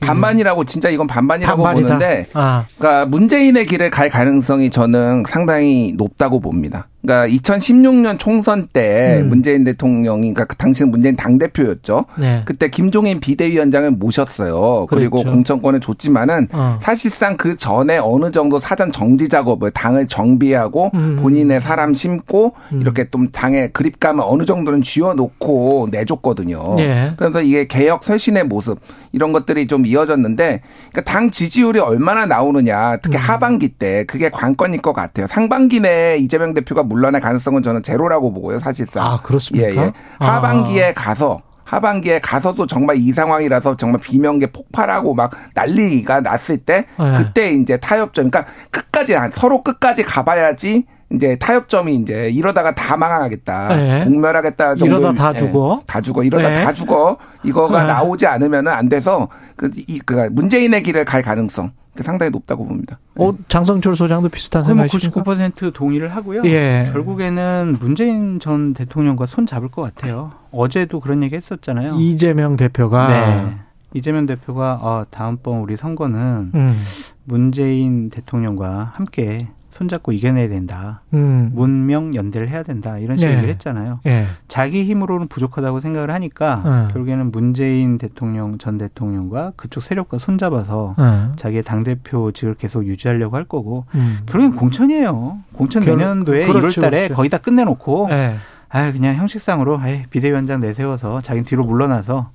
반반이라고 0.00 0.64
진짜 0.64 0.88
이건 0.88 1.06
반반이라고 1.06 1.62
반반이다. 1.62 1.94
보는데 1.94 2.26
아. 2.34 2.66
그러니까 2.78 3.06
문재인의 3.06 3.66
길을 3.66 3.90
갈 3.90 4.08
가능성이 4.08 4.70
저는 4.70 5.24
상당히 5.28 5.94
높다고 5.96 6.40
봅니다. 6.40 6.88
그러니까 7.02 7.28
2016년 7.28 8.18
총선 8.18 8.66
때 8.66 9.20
음. 9.22 9.28
문재인 9.28 9.64
대통령이 9.64 10.34
그러니까 10.34 10.44
그 10.44 10.56
당시는 10.56 10.90
문재인 10.90 11.16
당 11.16 11.38
대표였죠. 11.38 12.04
네. 12.18 12.42
그때 12.44 12.68
김종인 12.68 13.20
비대위원장을 13.20 13.88
모셨어요. 13.92 14.86
그리고 14.90 15.18
그렇죠. 15.18 15.32
공천권을 15.32 15.80
줬지만은 15.80 16.48
어. 16.52 16.78
사실상 16.82 17.36
그 17.36 17.56
전에 17.56 17.98
어느 17.98 18.30
정도 18.30 18.58
사전 18.58 18.92
정지 18.92 19.28
작업을 19.28 19.70
당을 19.70 20.08
정비하고 20.08 20.90
음. 20.94 21.18
본인의 21.20 21.60
사람 21.60 21.94
심고 21.94 22.54
음. 22.72 22.80
이렇게 22.80 23.08
좀 23.10 23.28
당의 23.30 23.72
그립감을 23.72 24.22
어느 24.26 24.44
정도는 24.44 24.82
쥐어놓고 24.82 25.88
내줬거든요. 25.92 26.74
네. 26.76 27.12
그래서 27.16 27.40
이게 27.40 27.66
개혁 27.66 28.04
쇄신의 28.04 28.44
모습 28.44 28.80
이런 29.12 29.32
것들이 29.32 29.66
좀 29.66 29.86
이어졌는데 29.86 30.60
그러니까 30.90 31.10
당 31.10 31.30
지지율이 31.30 31.78
얼마나 31.78 32.26
나오느냐 32.26 32.98
특히 32.98 33.16
음. 33.16 33.22
하반기 33.22 33.68
때 33.68 34.04
그게 34.04 34.28
관건일 34.30 34.82
것 34.82 34.92
같아요. 34.92 35.26
상반기 35.26 35.80
내 35.80 36.16
이재명 36.18 36.54
대표가 36.54 36.82
물 36.82 36.97
러날 37.00 37.20
가능성은 37.20 37.62
저는 37.62 37.82
제로라고 37.82 38.32
보고요, 38.32 38.58
사실상. 38.58 39.06
아, 39.06 39.16
그렇습니까? 39.22 39.70
예, 39.70 39.76
예. 39.76 39.92
하반기에 40.18 40.90
아. 40.90 40.92
가서 40.94 41.42
하반기에 41.64 42.20
가서도 42.20 42.66
정말 42.66 42.96
이 42.96 43.12
상황이라서 43.12 43.76
정말 43.76 44.00
비명계 44.00 44.52
폭발하고 44.52 45.14
막 45.14 45.30
난리가 45.54 46.22
났을 46.22 46.56
때 46.56 46.86
네. 46.98 47.18
그때 47.18 47.50
이제 47.52 47.76
타협점 47.76 48.30
그러니까 48.30 48.50
끝까지 48.70 49.14
서로 49.32 49.62
끝까지 49.62 50.02
가봐야지 50.02 50.86
이제 51.12 51.36
타협점이 51.36 51.94
이제 51.96 52.30
이러다가 52.30 52.74
다 52.74 52.96
망하겠다. 52.96 53.76
네. 53.76 54.04
공멸하겠다 54.04 54.76
정도 54.76 54.86
이러다 54.86 55.12
다 55.12 55.32
예, 55.34 55.38
죽어. 55.38 55.82
다 55.86 56.00
죽어. 56.00 56.22
이러다 56.22 56.48
네. 56.48 56.64
다 56.64 56.72
죽어. 56.72 57.18
이거가 57.42 57.82
네. 57.82 57.86
나오지 57.86 58.26
않으면은 58.26 58.72
안 58.72 58.88
돼서 58.88 59.28
그, 59.56 59.70
이, 59.76 60.00
그 60.04 60.28
문재인의 60.32 60.82
길을 60.82 61.04
갈 61.04 61.22
가능성. 61.22 61.72
상당히 62.04 62.30
높다고 62.30 62.66
봅니다. 62.66 62.98
어, 63.18 63.34
장성철 63.48 63.96
소장도 63.96 64.28
비슷한 64.28 64.62
생각이십니까? 64.64 65.22
99% 65.22 65.74
동의를 65.74 66.08
하고요. 66.08 66.42
예. 66.44 66.88
결국에는 66.92 67.76
문재인 67.80 68.38
전 68.40 68.74
대통령과 68.74 69.26
손 69.26 69.46
잡을 69.46 69.68
것 69.68 69.82
같아요. 69.82 70.32
어제도 70.52 71.00
그런 71.00 71.22
얘기 71.22 71.34
했었잖아요. 71.34 71.94
이재명 71.98 72.56
대표가 72.56 73.08
네. 73.08 73.56
이재명 73.94 74.26
대표가 74.26 74.78
어, 74.80 75.04
다음번 75.10 75.60
우리 75.60 75.76
선거는 75.76 76.52
음. 76.54 76.82
문재인 77.24 78.10
대통령과 78.10 78.92
함께 78.94 79.48
손잡고 79.78 80.12
이겨내야 80.12 80.48
된다. 80.48 81.02
음. 81.14 81.52
문명 81.54 82.14
연대를 82.14 82.48
해야 82.48 82.64
된다. 82.64 82.98
이런 82.98 83.16
식으로 83.16 83.30
네. 83.30 83.36
얘기를 83.38 83.54
했잖아요. 83.54 84.00
네. 84.02 84.26
자기 84.48 84.82
힘으로는 84.82 85.28
부족하다고 85.28 85.78
생각을 85.78 86.10
하니까 86.10 86.62
네. 86.64 86.92
결국에는 86.92 87.30
문재인 87.30 87.96
대통령 87.96 88.58
전 88.58 88.76
대통령과 88.76 89.52
그쪽 89.56 89.82
세력과 89.82 90.18
손잡아서 90.18 90.96
네. 90.98 91.32
자기의 91.36 91.62
당 91.62 91.84
대표직을 91.84 92.54
계속 92.54 92.86
유지하려고 92.86 93.36
할 93.36 93.44
거고 93.44 93.84
음. 93.94 94.18
결국엔 94.26 94.56
공천이에요. 94.56 95.38
공천 95.52 95.84
내년도에 95.84 96.46
그렇죠, 96.46 96.80
1월 96.80 96.82
달에 96.82 96.98
그렇죠. 97.02 97.14
거의 97.14 97.28
다 97.28 97.38
끝내놓고. 97.38 98.08
네. 98.10 98.36
아 98.70 98.92
그냥 98.92 99.14
형식상으로 99.14 99.78
아이, 99.78 100.02
비대위원장 100.10 100.60
내세워서 100.60 101.22
자기 101.22 101.42
뒤로 101.42 101.64
물러나서 101.64 102.32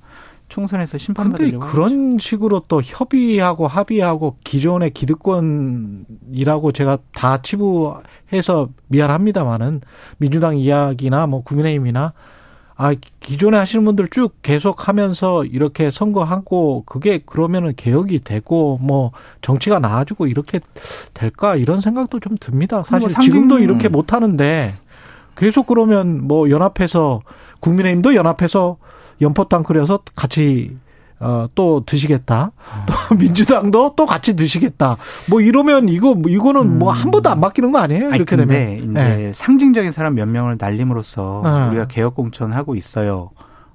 총선에서 0.54 0.98
심판받으려고 0.98 1.58
근데 1.58 1.72
그런 1.72 2.16
식으로 2.20 2.62
또 2.68 2.80
협의하고 2.80 3.66
합의하고 3.66 4.36
기존의 4.44 4.90
기득권이라고 4.90 6.70
제가 6.70 6.98
다 7.12 7.42
치부해서 7.42 8.68
미안합니다만은 8.86 9.80
민주당 10.18 10.56
이야기나 10.56 11.26
뭐 11.26 11.42
국민의힘이나 11.42 12.12
아 12.76 12.94
기존에 13.18 13.56
하시는 13.56 13.84
분들 13.84 14.08
쭉 14.10 14.36
계속 14.42 14.86
하면서 14.86 15.44
이렇게 15.44 15.90
선거하고 15.90 16.84
그게 16.86 17.18
그러면은 17.18 17.72
개혁이 17.74 18.20
되고 18.20 18.78
뭐 18.80 19.10
정치가 19.42 19.80
나아지고 19.80 20.28
이렇게 20.28 20.60
될까 21.14 21.56
이런 21.56 21.80
생각도 21.80 22.20
좀 22.20 22.36
듭니다. 22.38 22.84
사실 22.84 23.08
뭐 23.08 23.20
지금도 23.20 23.58
이렇게 23.58 23.88
못 23.88 24.12
하는데 24.12 24.74
계속 25.36 25.66
그러면 25.66 26.24
뭐 26.24 26.48
연합해서 26.48 27.22
국민의힘도 27.58 28.14
연합해서 28.14 28.76
연포탕 29.20 29.62
끓여서 29.62 30.00
같이 30.14 30.76
어, 31.20 31.46
또 31.54 31.82
드시겠다. 31.86 32.50
또 32.86 33.14
민주당도 33.16 33.94
또 33.96 34.04
같이 34.04 34.34
드시겠다. 34.36 34.96
뭐 35.30 35.40
이러면 35.40 35.88
이거 35.88 36.14
이거는 36.26 36.78
뭐 36.78 36.90
한 36.92 37.10
번도 37.10 37.30
안 37.30 37.40
바뀌는 37.40 37.72
거 37.72 37.78
아니에요? 37.78 38.10
이렇게 38.10 38.34
아니, 38.36 38.46
되면. 38.46 38.78
이제 38.78 38.86
네. 38.92 39.32
상징적인 39.32 39.92
사람 39.92 40.16
몇 40.16 40.26
명을 40.26 40.56
날림으로써 40.60 41.40
네. 41.44 41.68
우리가 41.68 41.86
개혁 41.86 42.14
공천하고 42.14 42.74
있어요. 42.74 43.30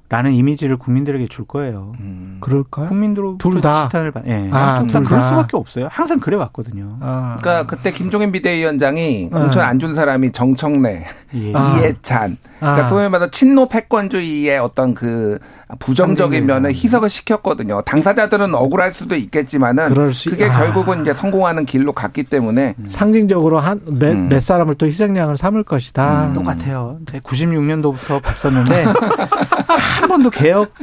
라는 0.10 0.34
이미지를 0.34 0.78
국민들에게 0.78 1.28
줄 1.28 1.45
거예요. 1.45 1.93
음. 2.00 2.38
그럴까요? 2.41 2.88
국민들로 2.88 3.38
둘 3.38 3.62
다. 3.62 3.88
을 3.93 4.12
예. 4.26 4.39
네. 4.41 4.50
아, 4.52 4.80
둘 4.80 4.88
다 4.88 5.02
그럴 5.02 5.24
수밖에 5.24 5.56
없어요. 5.56 5.88
항상 5.91 6.19
그래 6.19 6.36
왔거든요. 6.36 6.98
아. 7.00 7.38
그러니까 7.39 7.67
그때 7.67 7.91
김종인 7.91 8.32
비대위원장이 8.32 9.30
공천 9.30 9.62
안 9.63 9.80
준 9.80 9.93
사람이 9.95 10.32
정청래, 10.32 11.06
예. 11.36 11.39
이해찬. 11.54 12.38
그러니까 12.60 12.86
아. 12.86 12.89
소위 12.89 13.08
말해서 13.08 13.32
친노 13.32 13.69
패권주의의 13.69 14.58
어떤 14.60 14.93
그 14.93 15.39
부정적인 15.78 16.45
면을 16.45 16.72
희석을 16.72 17.10
시켰거든요. 17.10 17.82
당사자들은 17.82 18.54
억울할 18.56 18.91
수도 18.91 19.15
있겠지만은 19.15 20.12
수, 20.12 20.32
그게 20.32 20.45
아. 20.45 20.58
결국은 20.58 21.02
이제 21.04 21.13
성공하는 21.13 21.65
길로 21.65 21.93
갔기 21.93 22.24
때문에 22.24 22.74
음. 22.80 22.89
상징적으로 22.89 23.60
한몇 23.60 24.04
음. 24.04 24.30
몇 24.30 24.41
사람을 24.41 24.76
또 24.76 24.88
희생양을 24.88 25.38
삼을 25.38 25.63
것이다. 25.63 26.26
음. 26.30 26.34
똑같아요. 26.34 26.98
96년도부터 27.06 28.22
봤었는데 28.22 28.86
한 29.75 30.08
번도 30.10 30.29
개혁 30.32 30.73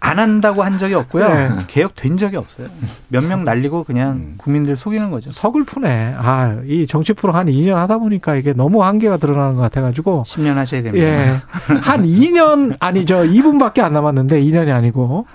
안 0.00 0.18
한다고 0.18 0.62
한 0.62 0.78
적이 0.78 0.94
없고요. 0.94 1.28
네. 1.28 1.48
개혁된 1.68 2.16
적이 2.16 2.36
없어요. 2.36 2.68
몇 3.08 3.24
명 3.26 3.44
날리고 3.44 3.84
그냥 3.84 4.10
음. 4.12 4.34
국민들 4.38 4.76
속이는 4.76 5.10
거죠. 5.10 5.30
서글프네. 5.30 6.14
아, 6.18 6.58
이 6.66 6.86
정치 6.86 7.12
프로 7.12 7.32
한 7.32 7.46
2년 7.46 7.74
하다 7.74 7.98
보니까 7.98 8.34
이게 8.36 8.52
너무 8.52 8.82
한계가 8.82 9.16
드러나는 9.18 9.54
것 9.56 9.62
같아가지고. 9.62 10.24
10년 10.26 10.54
하셔야 10.54 10.82
됩니다. 10.82 11.06
예. 11.06 11.36
한 11.82 12.02
2년, 12.02 12.76
아니, 12.80 13.04
저 13.06 13.22
2분밖에 13.22 13.80
안 13.80 13.92
남았는데 13.92 14.40
2년이 14.42 14.74
아니고. 14.74 15.26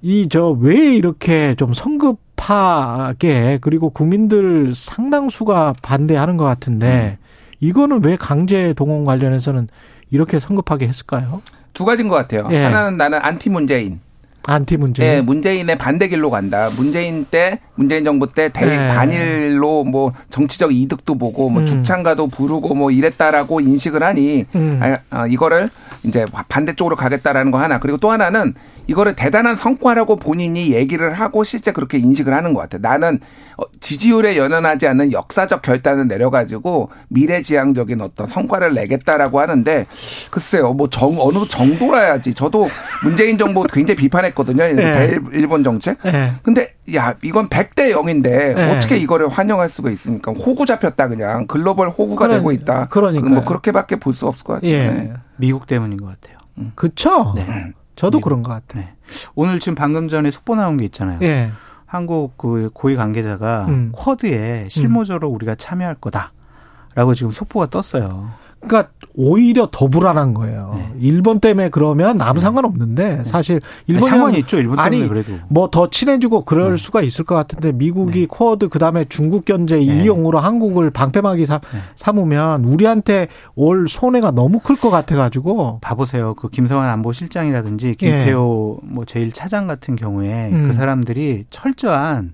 이, 0.00 0.28
저, 0.30 0.48
왜 0.50 0.94
이렇게 0.94 1.54
좀 1.56 1.72
성급하게 1.74 3.58
그리고 3.60 3.90
국민들 3.90 4.72
상당수가 4.74 5.74
반대하는 5.82 6.36
것 6.36 6.44
같은데 6.44 7.18
음. 7.20 7.22
이거는 7.60 8.04
왜 8.04 8.16
강제 8.16 8.72
동원 8.74 9.04
관련해서는 9.04 9.68
이렇게 10.10 10.40
성급하게 10.40 10.88
했을까요? 10.88 11.40
두 11.72 11.84
가지인 11.84 12.08
것 12.08 12.14
같아요. 12.16 12.48
예. 12.50 12.64
하나는 12.64 12.96
나는 12.96 13.18
안티 13.22 13.50
문재인. 13.50 14.00
안티 14.44 14.76
문재인. 14.76 15.08
예, 15.08 15.20
문재인의 15.20 15.78
반대 15.78 16.08
길로 16.08 16.28
간다. 16.28 16.68
문재인 16.76 17.24
때, 17.24 17.60
문재인 17.76 18.04
정부 18.04 18.32
때 18.32 18.48
대립 18.48 18.72
예. 18.72 18.76
반일로 18.76 19.84
뭐 19.84 20.12
정치적 20.30 20.74
이득도 20.74 21.16
보고 21.16 21.48
뭐 21.48 21.62
음. 21.62 21.66
죽창가도 21.66 22.26
부르고 22.28 22.74
뭐 22.74 22.90
이랬다라고 22.90 23.60
인식을 23.60 24.02
하니 24.02 24.46
음. 24.54 24.80
아, 24.82 24.98
아, 25.10 25.26
이거를 25.26 25.70
이제 26.02 26.26
반대쪽으로 26.48 26.96
가겠다라는 26.96 27.52
거 27.52 27.58
하나. 27.60 27.78
그리고 27.78 27.98
또 27.98 28.10
하나는 28.10 28.54
이거를 28.86 29.14
대단한 29.16 29.56
성과라고 29.56 30.16
본인이 30.16 30.72
얘기를 30.72 31.14
하고 31.14 31.44
실제 31.44 31.72
그렇게 31.72 31.98
인식을 31.98 32.32
하는 32.34 32.52
것 32.54 32.60
같아요. 32.60 32.80
나는 32.82 33.20
어, 33.56 33.62
지지율에 33.80 34.36
연연하지 34.36 34.86
않는 34.88 35.12
역사적 35.12 35.62
결단을 35.62 36.08
내려가지고 36.08 36.90
미래지향적인 37.08 38.00
어떤 38.00 38.26
성과를 38.26 38.74
내겠다라고 38.74 39.40
하는데 39.40 39.86
글쎄요, 40.30 40.72
뭐 40.72 40.88
정, 40.88 41.16
어느 41.18 41.46
정도라야지. 41.46 42.34
저도 42.34 42.66
문재인 43.04 43.38
정부 43.38 43.62
굉장히 43.64 43.96
비판했거든요. 43.96 44.64
네. 44.74 45.18
일본 45.32 45.62
정책. 45.64 45.98
네. 46.02 46.32
근데 46.42 46.74
야, 46.94 47.14
이건 47.22 47.48
100대 47.48 47.92
0인데 47.92 48.54
네. 48.54 48.76
어떻게 48.76 48.96
이거를 48.96 49.28
환영할 49.28 49.68
수가 49.68 49.90
있습니까? 49.90 50.32
호구 50.32 50.66
잡혔다 50.66 51.08
그냥. 51.08 51.46
글로벌 51.46 51.88
호구가 51.88 52.26
그런, 52.26 52.38
되고 52.38 52.52
있다. 52.52 52.88
그러니까 52.88 53.28
뭐 53.28 53.44
그렇게밖에 53.44 53.96
볼 53.96 54.12
수 54.12 54.26
없을 54.26 54.44
것 54.44 54.54
같아요. 54.54 54.70
예. 54.70 54.88
네. 54.90 55.12
미국 55.36 55.66
때문인 55.66 55.98
것 55.98 56.06
같아요. 56.06 56.36
음. 56.58 56.72
그쵸? 56.74 57.32
네. 57.34 57.72
저도 57.96 58.18
미국. 58.18 58.28
그런 58.28 58.42
것 58.42 58.50
같아요. 58.50 58.84
네. 58.84 58.94
오늘 59.34 59.60
지금 59.60 59.74
방금 59.74 60.08
전에 60.08 60.30
속보 60.30 60.54
나온 60.54 60.76
게 60.76 60.84
있잖아요. 60.84 61.18
예. 61.22 61.50
한국 61.86 62.38
그 62.38 62.70
고위 62.72 62.96
관계자가 62.96 63.66
음. 63.68 63.92
쿼드에 63.92 64.68
실무적으로 64.70 65.28
음. 65.30 65.34
우리가 65.34 65.54
참여할 65.54 65.96
거다라고 65.96 67.14
지금 67.14 67.30
속보가 67.32 67.66
떴어요. 67.66 68.30
그러니까 68.66 68.90
오히려 69.14 69.68
더 69.70 69.88
불안한 69.88 70.34
거예요. 70.34 70.72
네. 70.76 70.88
일본 71.00 71.40
때문에 71.40 71.68
그러면 71.68 72.20
아무 72.22 72.34
네. 72.34 72.40
상관없는데 72.44 73.16
네. 73.18 73.24
사실 73.24 73.60
일본 73.86 74.08
상관이 74.08 74.38
있죠. 74.38 74.56
일본 74.58 74.76
때문에 74.76 74.96
아니, 74.98 75.08
그래도 75.08 75.32
뭐 75.48 75.68
더 75.72 75.90
친해지고 75.90 76.44
그럴 76.44 76.72
네. 76.72 76.76
수가 76.76 77.02
있을 77.02 77.24
것 77.24 77.34
같은데 77.34 77.72
미국이 77.72 78.20
네. 78.20 78.26
쿼드 78.26 78.68
그다음에 78.68 79.04
중국 79.08 79.44
견제 79.44 79.76
네. 79.76 79.82
이용으로 79.82 80.38
한국을 80.38 80.90
방패막이 80.90 81.44
삼, 81.46 81.60
삼으면 81.96 82.64
우리한테 82.64 83.28
올 83.54 83.88
손해가 83.88 84.30
너무 84.30 84.58
클 84.60 84.76
것 84.76 84.90
같아 84.90 85.16
가지고 85.16 85.78
봐보세요. 85.80 86.34
그 86.34 86.48
김성환 86.48 86.88
안보실장이라든지 86.88 87.94
김태호 87.96 88.80
예. 88.82 88.88
뭐 88.88 89.04
제일 89.04 89.32
차장 89.32 89.66
같은 89.66 89.96
경우에 89.96 90.50
그 90.50 90.56
음. 90.56 90.68
그 90.68 90.72
사람들이 90.72 91.44
철저한 91.50 92.32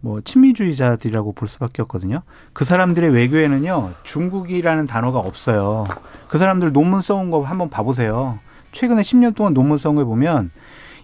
뭐 0.00 0.20
친미주의자들이라고 0.22 1.32
볼 1.32 1.48
수밖에 1.48 1.82
없거든요. 1.82 2.22
그 2.52 2.64
사람들의 2.64 3.10
외교에는요 3.10 3.90
중국이라는 4.02 4.86
단어가 4.86 5.18
없어요. 5.18 5.86
그 6.28 6.38
사람들 6.38 6.72
논문 6.72 7.02
써온 7.02 7.30
거 7.30 7.42
한번 7.42 7.68
봐보세요. 7.70 8.38
최근에 8.72 9.02
10년 9.02 9.34
동안 9.34 9.52
논문 9.52 9.78
써온 9.78 9.96
거 9.96 10.04
보면 10.04 10.50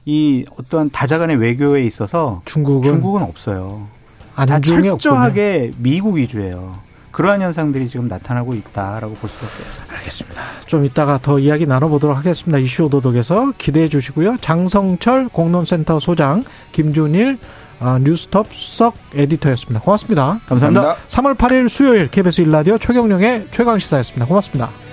이 0.04 0.44
어떤 0.59 0.88
다자간의 0.90 1.37
외교에 1.37 1.85
있어서 1.85 2.42
중국은 2.44 2.82
중국은 2.82 3.22
없어요. 3.22 3.88
다 4.35 4.61
철저하게 4.61 5.70
없군요. 5.70 5.74
미국 5.78 6.16
위주예요. 6.16 6.78
그러한 7.11 7.40
현상들이 7.40 7.88
지금 7.88 8.09
나타나고 8.09 8.54
있다라고 8.54 9.14
볼 9.14 9.30
수가 9.30 9.46
있어요. 9.46 9.96
알겠습니다. 9.96 10.42
좀 10.66 10.85
이따가 10.85 11.18
더 11.18 11.38
이야기 11.38 11.66
나눠보도록 11.66 12.14
하겠습니다. 12.14 12.59
이슈 12.59 12.85
오도독에서 12.85 13.54
기대해 13.56 13.88
주시고요. 13.88 14.37
장성철 14.42 15.30
공론센터 15.30 15.98
소장, 15.98 16.44
김준일 16.72 17.38
아, 17.79 17.99
뉴스톱 18.01 18.49
수석 18.53 18.95
에디터였습니다. 19.15 19.81
고맙습니다. 19.81 20.41
감사합니다. 20.47 20.83
감사합니다. 20.83 20.97
3월 21.09 21.37
8일 21.37 21.69
수요일 21.69 22.09
KBS 22.09 22.43
일라디오 22.43 22.79
최경령의 22.79 23.49
최강시사였습니다. 23.51 24.27
고맙습니다. 24.27 24.86